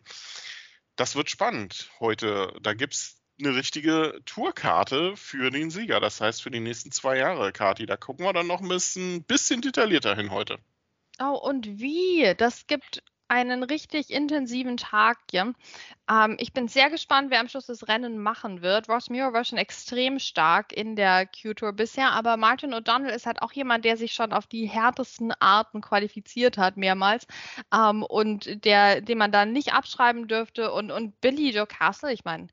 Das 0.96 1.14
wird 1.14 1.28
spannend 1.28 1.90
heute. 2.00 2.56
Da 2.62 2.72
gibt 2.72 2.94
es 2.94 3.20
eine 3.38 3.54
richtige 3.54 4.20
Tourkarte 4.24 5.16
für 5.16 5.50
den 5.50 5.70
Sieger. 5.70 6.00
Das 6.00 6.20
heißt 6.20 6.42
für 6.42 6.50
die 6.50 6.60
nächsten 6.60 6.90
zwei 6.90 7.18
Jahre, 7.18 7.52
Kati. 7.52 7.86
Da 7.86 7.96
gucken 7.96 8.24
wir 8.24 8.32
dann 8.32 8.46
noch 8.46 8.60
ein 8.60 8.68
bisschen, 8.68 9.22
bisschen 9.24 9.60
detaillierter 9.60 10.14
hin 10.16 10.30
heute. 10.30 10.58
Oh, 11.20 11.38
und 11.42 11.78
wie? 11.78 12.34
Das 12.36 12.66
gibt 12.66 13.02
einen 13.28 13.62
richtig 13.64 14.10
intensiven 14.10 14.76
Tag 14.76 15.18
hier. 15.30 15.52
Ähm, 16.08 16.36
ich 16.38 16.52
bin 16.52 16.68
sehr 16.68 16.90
gespannt, 16.90 17.30
wer 17.30 17.40
am 17.40 17.48
Schluss 17.48 17.66
das 17.66 17.88
Rennen 17.88 18.18
machen 18.18 18.62
wird. 18.62 18.88
Ross 18.88 19.10
Muir 19.10 19.32
war 19.32 19.44
schon 19.44 19.58
extrem 19.58 20.18
stark 20.18 20.72
in 20.72 20.94
der 20.94 21.26
Q-Tour 21.26 21.72
bisher, 21.72 22.12
aber 22.12 22.36
Martin 22.36 22.72
O'Donnell 22.72 23.14
ist 23.14 23.26
halt 23.26 23.42
auch 23.42 23.52
jemand, 23.52 23.84
der 23.84 23.96
sich 23.96 24.12
schon 24.12 24.32
auf 24.32 24.46
die 24.46 24.66
härtesten 24.66 25.32
Arten 25.40 25.80
qualifiziert 25.80 26.56
hat, 26.56 26.76
mehrmals. 26.76 27.26
Ähm, 27.74 28.02
und 28.04 28.64
der, 28.64 29.00
den 29.00 29.18
man 29.18 29.32
da 29.32 29.44
nicht 29.44 29.72
abschreiben 29.72 30.28
dürfte. 30.28 30.72
Und, 30.72 30.92
und 30.92 31.20
Billy 31.20 31.50
Joe 31.50 31.66
Castle, 31.66 32.12
ich 32.12 32.24
meine, 32.24 32.46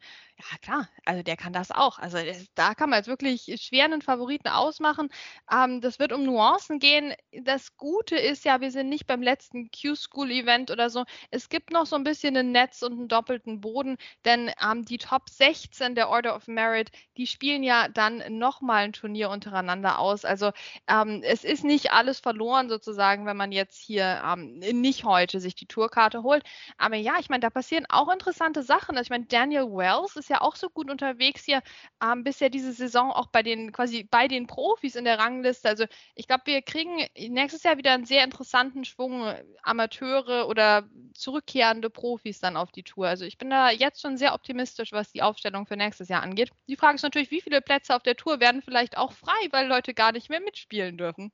ja, 0.51 0.58
klar, 0.62 0.89
also 1.06 1.21
der 1.21 1.38
kann 1.38 1.53
das 1.53 1.69
auch. 1.69 1.99
Also 1.99 2.17
da 2.56 2.73
kann 2.73 2.89
man 2.89 2.97
jetzt 2.97 3.08
wirklich 3.08 3.45
schwer 3.62 3.86
einen 3.86 4.01
Favoriten 4.01 4.47
ausmachen. 4.47 5.10
Ähm, 5.51 5.79
das 5.79 5.99
wird 5.99 6.12
um 6.12 6.23
Nuancen 6.23 6.79
gehen. 6.79 7.13
Das 7.43 7.77
Gute 7.77 8.15
ist 8.15 8.43
ja, 8.43 8.60
wir 8.60 8.71
sind 8.71 8.89
nicht 8.89 9.06
beim 9.06 9.21
letzten 9.21 9.69
Q-School-Event 9.69 10.71
oder 10.71 10.89
so. 10.89 11.03
Es 11.29 11.49
gibt 11.49 11.71
noch 11.71 11.86
so 11.86 11.95
ein 11.95 12.03
bisschen 12.03 12.36
ein 12.36 12.51
Netz 12.51 12.82
und 12.82 12.93
einen 12.93 13.08
doppelten 13.08 13.62
Boden, 13.62 13.97
denn 14.25 14.51
ähm, 14.62 14.86
die 14.86 14.97
Top 14.97 15.29
16 15.29 15.93
der 15.93 16.10
Order 16.10 16.36
of 16.36 16.47
Merit, 16.47 16.89
die 17.17 17.27
spielen 17.27 17.62
ja 17.63 17.88
dann 17.88 18.23
nochmal 18.38 18.86
ein 18.86 18.93
Turnier 18.93 19.29
untereinander 19.29 19.99
aus. 19.99 20.25
Also 20.25 20.51
ähm, 20.88 21.21
es 21.23 21.43
ist 21.43 21.63
nicht 21.63 21.91
alles 21.91 22.19
verloren 22.19 22.69
sozusagen, 22.69 23.25
wenn 23.25 23.38
man 23.38 23.51
jetzt 23.51 23.79
hier 23.79 24.21
ähm, 24.25 24.58
nicht 24.60 25.03
heute 25.06 25.39
sich 25.39 25.56
die 25.56 25.67
Tourkarte 25.67 26.23
holt. 26.23 26.43
Aber 26.77 26.95
ja, 26.95 27.13
ich 27.19 27.29
meine, 27.29 27.41
da 27.41 27.49
passieren 27.51 27.86
auch 27.89 28.12
interessante 28.12 28.63
Sachen. 28.63 28.97
Also 28.97 29.03
ich 29.03 29.10
meine, 29.10 29.25
Daniel 29.25 29.65
Wells 29.65 30.15
ist 30.15 30.23
ist 30.23 30.29
ja 30.34 30.41
auch 30.41 30.56
so 30.56 30.69
gut 30.69 30.89
unterwegs 30.89 31.43
hier 31.43 31.62
ähm, 32.04 32.24
bisher 32.24 32.50
diese 32.50 32.74
Saison 32.74 33.12
auch 33.12 33.28
bei 33.28 33.43
den 33.43 33.72
quasi 33.72 34.04
bei 34.04 34.28
den 34.28 34.48
Profis 34.48 34.96
in 34.96 35.06
der 35.06 35.19
Rangliste. 35.19 35.69
Also 35.69 35.86
ich 36.15 36.28
glaube, 36.28 36.43
wir 36.46 36.62
kriegen 36.62 37.06
nächstes 37.17 37.63
Jahr 37.63 37.78
wieder 37.78 37.93
einen 37.93 38.06
sehr 38.06 38.24
interessanten 38.24 38.86
Schwung 38.86 39.26
äh, 39.26 39.43
Amateure 39.63 40.48
oder 40.48 40.88
zurückkehrende 41.13 41.89
Profis 41.89 42.39
dann 42.39 42.58
auf 42.58 42.72
die 42.72 42.84
Tour. 42.84 43.08
Also 43.08 43.26
ich 43.26 43.38
bin 43.38 43.50
da 43.50 43.69
jetzt 43.72 44.02
schon 44.02 44.17
sehr 44.17 44.34
optimistisch, 44.34 44.91
was 44.91 45.12
die 45.12 45.22
Aufstellung 45.22 45.65
für 45.67 45.78
nächstes 45.78 46.10
Jahr 46.10 46.24
angeht. 46.24 46.52
Die 46.67 46.76
Frage 46.76 46.96
ist 46.96 47.04
natürlich, 47.04 47.32
wie 47.32 47.41
viele 47.41 47.62
Plätze 47.62 47.96
auf 47.96 48.04
der 48.04 48.15
Tour 48.15 48.39
werden 48.39 48.62
vielleicht 48.62 48.98
auch 48.98 49.12
frei, 49.13 49.48
weil 49.52 49.67
Leute 49.67 49.93
gar 49.93 50.12
nicht 50.12 50.30
mehr 50.30 50.41
mitspielen 50.41 50.98
dürfen. 50.98 51.32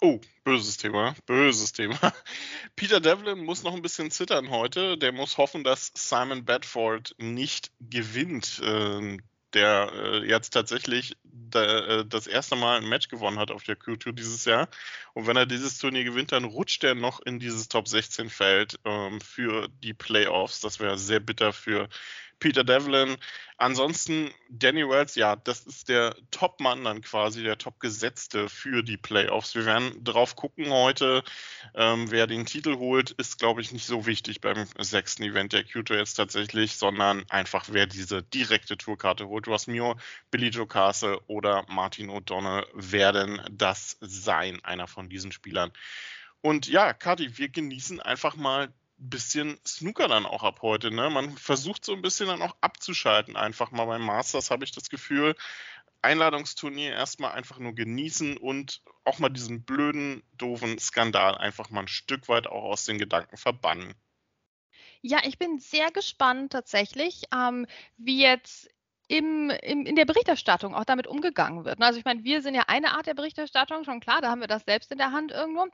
Oh, 0.00 0.20
böses 0.44 0.76
Thema, 0.76 1.16
böses 1.26 1.72
Thema. 1.72 1.98
Peter 2.76 3.00
Devlin 3.00 3.44
muss 3.44 3.64
noch 3.64 3.74
ein 3.74 3.82
bisschen 3.82 4.12
zittern 4.12 4.48
heute. 4.48 4.96
Der 4.96 5.10
muss 5.12 5.38
hoffen, 5.38 5.64
dass 5.64 5.90
Simon 5.96 6.44
Bedford 6.44 7.16
nicht 7.18 7.72
gewinnt. 7.80 8.60
Ähm, 8.62 9.20
der 9.54 9.90
äh, 9.94 10.26
jetzt 10.26 10.50
tatsächlich 10.50 11.16
da, 11.24 12.00
äh, 12.00 12.06
das 12.06 12.26
erste 12.26 12.56
Mal 12.56 12.78
ein 12.78 12.88
Match 12.88 13.08
gewonnen 13.08 13.38
hat 13.38 13.50
auf 13.50 13.64
der 13.64 13.78
Q2 13.78 14.12
dieses 14.12 14.44
Jahr. 14.44 14.68
Und 15.14 15.26
wenn 15.26 15.36
er 15.36 15.46
dieses 15.46 15.78
Turnier 15.78 16.04
gewinnt, 16.04 16.32
dann 16.32 16.44
rutscht 16.44 16.84
er 16.84 16.94
noch 16.94 17.20
in 17.20 17.38
dieses 17.38 17.68
Top 17.68 17.88
16 17.88 18.28
Feld 18.30 18.78
ähm, 18.84 19.20
für 19.20 19.68
die 19.82 19.94
Playoffs. 19.94 20.60
Das 20.60 20.80
wäre 20.80 20.98
sehr 20.98 21.20
bitter 21.20 21.52
für 21.52 21.88
Peter 22.38 22.64
Devlin. 22.64 23.16
Ansonsten 23.56 24.30
Danny 24.48 24.88
Wells, 24.88 25.16
ja, 25.16 25.34
das 25.34 25.66
ist 25.66 25.88
der 25.88 26.14
Top-Mann 26.30 26.84
dann 26.84 27.00
quasi, 27.02 27.42
der 27.42 27.58
Top-Gesetzte 27.58 28.48
für 28.48 28.82
die 28.82 28.96
Playoffs. 28.96 29.54
Wir 29.56 29.66
werden 29.66 30.04
drauf 30.04 30.36
gucken 30.36 30.70
heute. 30.70 31.24
Ähm, 31.74 32.10
wer 32.10 32.26
den 32.26 32.46
Titel 32.46 32.76
holt, 32.76 33.10
ist, 33.12 33.38
glaube 33.38 33.60
ich, 33.60 33.72
nicht 33.72 33.86
so 33.86 34.06
wichtig 34.06 34.40
beim 34.40 34.66
sechsten 34.78 35.24
Event 35.24 35.52
der 35.52 35.66
Q2 35.66 35.96
jetzt 35.96 36.14
tatsächlich, 36.14 36.76
sondern 36.76 37.24
einfach, 37.30 37.66
wer 37.72 37.86
diese 37.86 38.22
direkte 38.22 38.76
Tourkarte 38.76 39.26
holt. 39.26 39.48
Ross 39.48 39.66
Muir, 39.66 39.96
Billy 40.30 40.48
Joe 40.48 40.68
Castle 40.68 41.20
oder 41.26 41.64
Martin 41.68 42.10
O'Donnell 42.10 42.64
werden 42.74 43.40
das 43.50 43.96
sein, 44.00 44.60
einer 44.62 44.86
von 44.86 45.08
diesen 45.08 45.32
Spielern. 45.32 45.72
Und 46.40 46.68
ja, 46.68 46.92
Kati, 46.92 47.36
wir 47.36 47.48
genießen 47.48 48.00
einfach 48.00 48.36
mal 48.36 48.72
bisschen 48.98 49.58
Snooker 49.66 50.08
dann 50.08 50.26
auch 50.26 50.42
ab 50.42 50.60
heute. 50.62 50.90
Ne? 50.90 51.08
Man 51.10 51.36
versucht 51.36 51.84
so 51.84 51.92
ein 51.92 52.02
bisschen 52.02 52.28
dann 52.28 52.42
auch 52.42 52.56
abzuschalten, 52.60 53.36
einfach 53.36 53.70
mal 53.70 53.86
beim 53.86 54.02
Masters, 54.02 54.50
habe 54.50 54.64
ich 54.64 54.72
das 54.72 54.90
Gefühl. 54.90 55.34
Einladungsturnier 56.02 56.92
erstmal 56.92 57.32
einfach 57.32 57.58
nur 57.58 57.74
genießen 57.74 58.36
und 58.36 58.82
auch 59.04 59.18
mal 59.18 59.30
diesen 59.30 59.64
blöden, 59.64 60.22
doofen 60.36 60.78
Skandal 60.78 61.36
einfach 61.36 61.70
mal 61.70 61.80
ein 61.80 61.88
Stück 61.88 62.28
weit 62.28 62.46
auch 62.46 62.64
aus 62.64 62.84
den 62.84 62.98
Gedanken 62.98 63.36
verbannen. 63.36 63.94
Ja, 65.00 65.20
ich 65.24 65.38
bin 65.38 65.58
sehr 65.58 65.90
gespannt 65.90 66.52
tatsächlich, 66.52 67.24
ähm, 67.32 67.66
wie 67.96 68.20
jetzt 68.20 68.68
im, 69.08 69.50
im, 69.62 69.86
in 69.86 69.96
der 69.96 70.04
Berichterstattung 70.04 70.74
auch 70.74 70.84
damit 70.84 71.06
umgegangen 71.06 71.64
wird. 71.64 71.80
Also 71.82 71.98
ich 71.98 72.04
meine, 72.04 72.24
wir 72.24 72.42
sind 72.42 72.54
ja 72.54 72.64
eine 72.68 72.92
Art 72.92 73.06
der 73.06 73.14
Berichterstattung, 73.14 73.84
schon 73.84 74.00
klar, 74.00 74.20
da 74.20 74.30
haben 74.30 74.40
wir 74.40 74.48
das 74.48 74.64
selbst 74.64 74.92
in 74.92 74.98
der 74.98 75.12
Hand 75.12 75.32
irgendwo. 75.32 75.66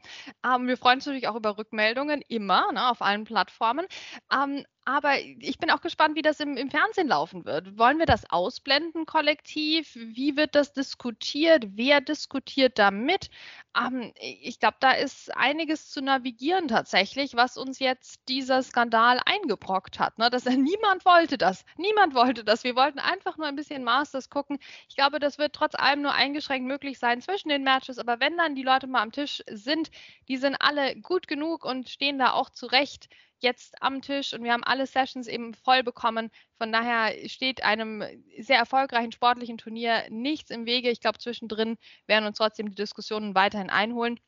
Ähm, 0.44 0.66
wir 0.68 0.77
freuen 0.77 0.97
uns 0.99 1.07
natürlich 1.07 1.29
auch 1.29 1.37
über 1.37 1.59
Rückmeldungen, 1.59 2.23
immer, 2.29 2.70
ne, 2.73 2.88
auf 2.88 3.03
allen 3.03 3.25
Plattformen. 3.25 3.87
Ähm, 4.33 4.64
aber 4.87 5.18
ich 5.18 5.59
bin 5.59 5.70
auch 5.70 5.81
gespannt, 5.81 6.14
wie 6.14 6.23
das 6.23 6.40
im, 6.40 6.57
im, 6.57 6.70
Fernsehen 6.70 7.09
laufen 7.09 7.44
wird. 7.47 7.79
Wollen 7.79 7.99
wir 7.99 8.07
das 8.07 8.31
ausblenden 8.31 9.07
kollektiv? 9.07 9.94
Wie 9.94 10.37
wird 10.37 10.55
das 10.55 10.75
diskutiert? 10.75 11.64
Wer 11.70 12.03
diskutiert 12.03 12.79
damit? 12.79 13.31
Ähm, 13.79 14.12
ich 14.20 14.61
glaube, 14.61 14.77
da 14.81 14.92
ist 14.92 15.35
einiges 15.37 15.90
zu 15.90 16.03
navigieren 16.03 16.68
tatsächlich, 16.68 17.35
was 17.35 17.57
uns 17.57 17.79
jetzt 17.79 18.29
dieser 18.29 18.62
Skandal 18.62 19.20
eingebrockt 19.25 19.99
hat. 19.99 20.18
Ne? 20.18 20.29
Dass, 20.29 20.44
niemand 20.44 21.07
wollte 21.07 21.38
das. 21.38 21.64
Niemand 21.79 22.14
wollte 22.14 22.44
das. 22.44 22.62
Wir 22.62 22.77
wollten 22.77 22.99
einfach 22.99 23.38
nur 23.38 23.47
ein 23.47 23.57
bisschen 23.57 23.85
Masters 23.85 24.29
gucken. 24.29 24.59
Ich 24.90 24.97
glaube, 24.97 25.18
das 25.18 25.38
wird 25.38 25.55
trotz 25.55 25.75
allem 25.75 26.03
nur 26.03 26.12
eingeschränkt 26.12 26.68
möglich 26.68 26.99
sein 26.99 27.23
zwischen 27.23 27.49
den 27.49 27.64
Matches. 27.64 27.99
Aber 27.99 28.20
wenn 28.20 28.37
dann 28.37 28.55
die 28.55 28.62
Leute 28.62 28.87
mal 28.87 29.03
am 29.03 29.12
Tisch 29.12 29.42
sind, 29.51 29.90
die 30.29 30.37
sind 30.37 30.57
alle 30.61 30.94
gut 31.01 31.27
genug 31.27 31.64
und 31.64 31.88
stehen 31.88 32.18
da 32.18 32.33
auch 32.33 32.51
zurecht 32.51 33.09
jetzt 33.44 33.80
am 33.83 34.02
Tisch 34.02 34.35
und 34.35 34.42
wir 34.42 34.52
haben 34.52 34.64
alle 34.64 34.87
Sessions 34.87 35.28
eben 35.28 35.54
voll 35.54 35.85
bekommen. 35.85 36.30
Von 36.59 36.72
daher 36.72 37.28
steht 37.28 37.62
einem 37.64 38.02
sehr 38.38 38.59
erfolgreichen 38.59 39.12
sportlichen 39.12 39.59
Turnier 39.59 40.04
nichts 40.11 40.50
im 40.50 40.66
Wege. 40.66 40.90
Ich 40.90 41.00
glaube, 41.00 41.18
zwischendrin 41.18 41.76
werden 42.07 42.26
uns 42.26 42.38
trotzdem 42.38 42.68
die 42.70 42.74
Diskussionen 42.74 43.35
weiterhin 43.37 43.70
einholen. 43.70 44.18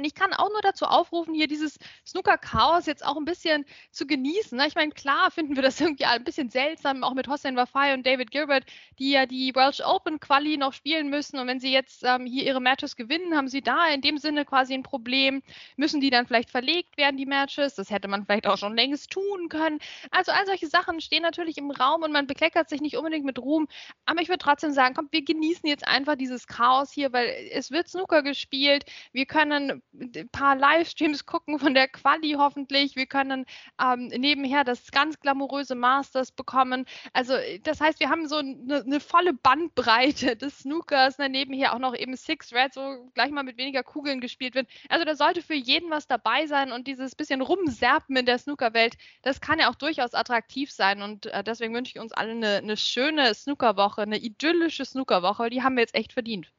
Und 0.00 0.06
ich 0.06 0.14
kann 0.14 0.32
auch 0.32 0.48
nur 0.48 0.62
dazu 0.62 0.86
aufrufen, 0.86 1.34
hier 1.34 1.46
dieses 1.46 1.78
Snooker-Chaos 2.06 2.86
jetzt 2.86 3.04
auch 3.04 3.18
ein 3.18 3.26
bisschen 3.26 3.66
zu 3.90 4.06
genießen. 4.06 4.56
Ne? 4.56 4.66
Ich 4.66 4.74
meine, 4.74 4.92
klar 4.92 5.30
finden 5.30 5.56
wir 5.56 5.62
das 5.62 5.78
irgendwie 5.80 6.06
ein 6.06 6.24
bisschen 6.24 6.48
seltsam, 6.48 7.04
auch 7.04 7.12
mit 7.12 7.28
Hossein 7.28 7.54
Wafai 7.54 7.92
und 7.92 8.06
David 8.06 8.30
Gilbert, 8.30 8.64
die 8.98 9.10
ja 9.10 9.26
die 9.26 9.54
Welsh 9.54 9.82
Open 9.84 10.18
Quali 10.18 10.56
noch 10.56 10.72
spielen 10.72 11.10
müssen. 11.10 11.38
Und 11.38 11.48
wenn 11.48 11.60
sie 11.60 11.70
jetzt 11.70 12.02
ähm, 12.02 12.24
hier 12.24 12.44
ihre 12.44 12.62
Matches 12.62 12.96
gewinnen, 12.96 13.36
haben 13.36 13.48
sie 13.48 13.60
da 13.60 13.88
in 13.88 14.00
dem 14.00 14.16
Sinne 14.16 14.46
quasi 14.46 14.72
ein 14.72 14.82
Problem. 14.82 15.42
Müssen 15.76 16.00
die 16.00 16.08
dann 16.08 16.26
vielleicht 16.26 16.48
verlegt 16.48 16.96
werden, 16.96 17.18
die 17.18 17.26
Matches? 17.26 17.74
Das 17.74 17.90
hätte 17.90 18.08
man 18.08 18.24
vielleicht 18.24 18.46
auch 18.46 18.56
schon 18.56 18.74
längst 18.74 19.10
tun 19.10 19.50
können. 19.50 19.80
Also 20.10 20.32
all 20.32 20.46
solche 20.46 20.68
Sachen 20.68 21.02
stehen 21.02 21.22
natürlich 21.22 21.58
im 21.58 21.70
Raum 21.70 22.04
und 22.04 22.12
man 22.12 22.26
bekleckert 22.26 22.70
sich 22.70 22.80
nicht 22.80 22.96
unbedingt 22.96 23.26
mit 23.26 23.38
Ruhm. 23.38 23.68
Aber 24.06 24.22
ich 24.22 24.30
würde 24.30 24.42
trotzdem 24.42 24.72
sagen, 24.72 24.94
komm, 24.94 25.08
wir 25.10 25.22
genießen 25.22 25.68
jetzt 25.68 25.86
einfach 25.86 26.16
dieses 26.16 26.46
Chaos 26.46 26.90
hier, 26.90 27.12
weil 27.12 27.28
es 27.52 27.70
wird 27.70 27.88
Snooker 27.88 28.22
gespielt. 28.22 28.86
Wir 29.12 29.26
können 29.26 29.82
ein 29.92 30.28
paar 30.30 30.56
Livestreams 30.56 31.26
gucken 31.26 31.58
von 31.58 31.74
der 31.74 31.88
Quali 31.88 32.34
hoffentlich. 32.38 32.96
Wir 32.96 33.06
können 33.06 33.44
ähm, 33.82 34.06
nebenher 34.08 34.64
das 34.64 34.90
ganz 34.90 35.18
glamouröse 35.20 35.74
Masters 35.74 36.32
bekommen. 36.32 36.86
Also 37.12 37.34
das 37.64 37.80
heißt, 37.80 38.00
wir 38.00 38.08
haben 38.08 38.28
so 38.28 38.36
eine, 38.36 38.82
eine 38.84 39.00
volle 39.00 39.32
Bandbreite 39.34 40.36
des 40.36 40.60
Snookers, 40.60 41.18
ne, 41.18 41.28
nebenher 41.28 41.74
auch 41.74 41.78
noch 41.78 41.96
eben 41.96 42.16
Six 42.16 42.52
Red, 42.52 42.72
so 42.74 43.10
gleich 43.14 43.30
mal 43.30 43.42
mit 43.42 43.56
weniger 43.58 43.82
Kugeln 43.82 44.20
gespielt 44.20 44.54
wird. 44.54 44.68
Also 44.88 45.04
da 45.04 45.14
sollte 45.16 45.42
für 45.42 45.54
jeden 45.54 45.90
was 45.90 46.06
dabei 46.06 46.46
sein 46.46 46.72
und 46.72 46.86
dieses 46.86 47.14
bisschen 47.14 47.40
Rumserpen 47.42 48.16
in 48.16 48.26
der 48.26 48.38
Snookerwelt, 48.38 48.96
das 49.22 49.40
kann 49.40 49.58
ja 49.58 49.70
auch 49.70 49.74
durchaus 49.74 50.14
attraktiv 50.14 50.70
sein 50.70 51.02
und 51.02 51.26
äh, 51.26 51.42
deswegen 51.44 51.74
wünsche 51.74 51.92
ich 51.96 52.00
uns 52.00 52.12
alle 52.12 52.32
eine, 52.32 52.56
eine 52.58 52.76
schöne 52.76 53.34
Snookerwoche, 53.34 54.02
eine 54.02 54.18
idyllische 54.18 54.84
Snookerwoche. 54.84 55.50
Die 55.50 55.62
haben 55.62 55.76
wir 55.76 55.82
jetzt 55.82 55.94
echt 55.94 56.12
verdient. 56.12 56.52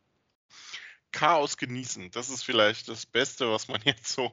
Chaos 1.11 1.57
genießen. 1.57 2.11
Das 2.11 2.29
ist 2.29 2.43
vielleicht 2.43 2.87
das 2.87 3.05
Beste, 3.05 3.51
was 3.51 3.67
man 3.67 3.81
jetzt 3.85 4.07
so 4.07 4.31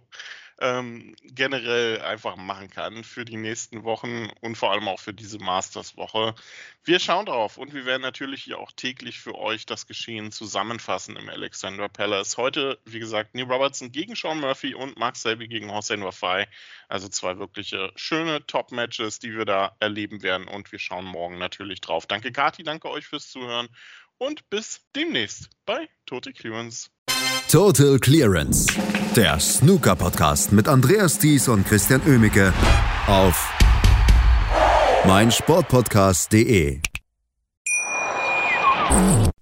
ähm, 0.60 1.14
generell 1.22 2.00
einfach 2.00 2.36
machen 2.36 2.68
kann 2.68 3.04
für 3.04 3.24
die 3.24 3.36
nächsten 3.36 3.84
Wochen 3.84 4.28
und 4.40 4.56
vor 4.56 4.72
allem 4.72 4.88
auch 4.88 4.98
für 4.98 5.14
diese 5.14 5.38
Masters-Woche. 5.38 6.34
Wir 6.82 6.98
schauen 6.98 7.26
drauf 7.26 7.58
und 7.58 7.74
wir 7.74 7.86
werden 7.86 8.02
natürlich 8.02 8.42
hier 8.42 8.58
auch 8.58 8.72
täglich 8.72 9.20
für 9.20 9.36
euch 9.36 9.66
das 9.66 9.86
Geschehen 9.86 10.32
zusammenfassen 10.32 11.16
im 11.16 11.28
Alexander 11.28 11.88
Palace. 11.88 12.36
Heute, 12.36 12.80
wie 12.84 12.98
gesagt, 12.98 13.34
Neil 13.34 13.44
Robertson 13.44 13.92
gegen 13.92 14.16
Sean 14.16 14.40
Murphy 14.40 14.74
und 14.74 14.98
Mark 14.98 15.16
Selby 15.16 15.46
gegen 15.46 15.70
Hossein 15.70 16.02
Wafai. 16.02 16.48
Also 16.88 17.08
zwei 17.08 17.38
wirkliche 17.38 17.92
schöne 17.94 18.44
Top-Matches, 18.46 19.20
die 19.20 19.36
wir 19.36 19.44
da 19.44 19.76
erleben 19.78 20.22
werden 20.22 20.48
und 20.48 20.72
wir 20.72 20.80
schauen 20.80 21.04
morgen 21.04 21.38
natürlich 21.38 21.80
drauf. 21.80 22.06
Danke 22.06 22.32
Kati, 22.32 22.64
danke 22.64 22.90
euch 22.90 23.06
fürs 23.06 23.30
Zuhören 23.30 23.68
und 24.18 24.48
bis 24.50 24.80
demnächst 24.94 25.48
bei 25.64 25.88
Total 26.06 26.32
Clearance. 26.32 26.88
Total 27.50 27.98
Clearance, 27.98 28.66
der 29.16 29.40
Snooker-Podcast 29.40 30.52
mit 30.52 30.68
Andreas 30.68 31.18
Thies 31.18 31.48
und 31.48 31.66
Christian 31.66 32.02
Ömicke 32.06 32.52
auf 33.06 33.52
meinsportpodcast.de. 35.06 36.80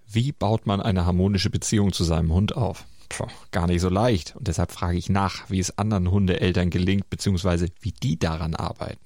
Wie 0.09 0.33
baut 0.33 0.67
man 0.67 0.81
eine 0.81 1.07
harmonische 1.07 1.51
Beziehung 1.51 1.93
zu 1.93 2.05
seinem 2.05 2.33
Hund 2.33 2.57
auf? 2.57 2.85
Puh, 3.09 3.27
gar 3.51 3.67
nicht 3.67 3.81
so 3.81 3.89
leicht. 3.89 4.35
Und 4.37 4.49
deshalb 4.49 4.73
frage 4.73 4.99
ich 4.99 5.09
nach, 5.09 5.49
wie 5.51 5.59
es 5.59 5.79
anderen 5.79 6.11
Hundeeltern 6.11 6.71
gelingt, 6.71 7.09
beziehungsweise 7.11 7.69
wie 7.81 7.93
die 7.93 8.19
daran 8.19 8.55
arbeiten. 8.55 9.06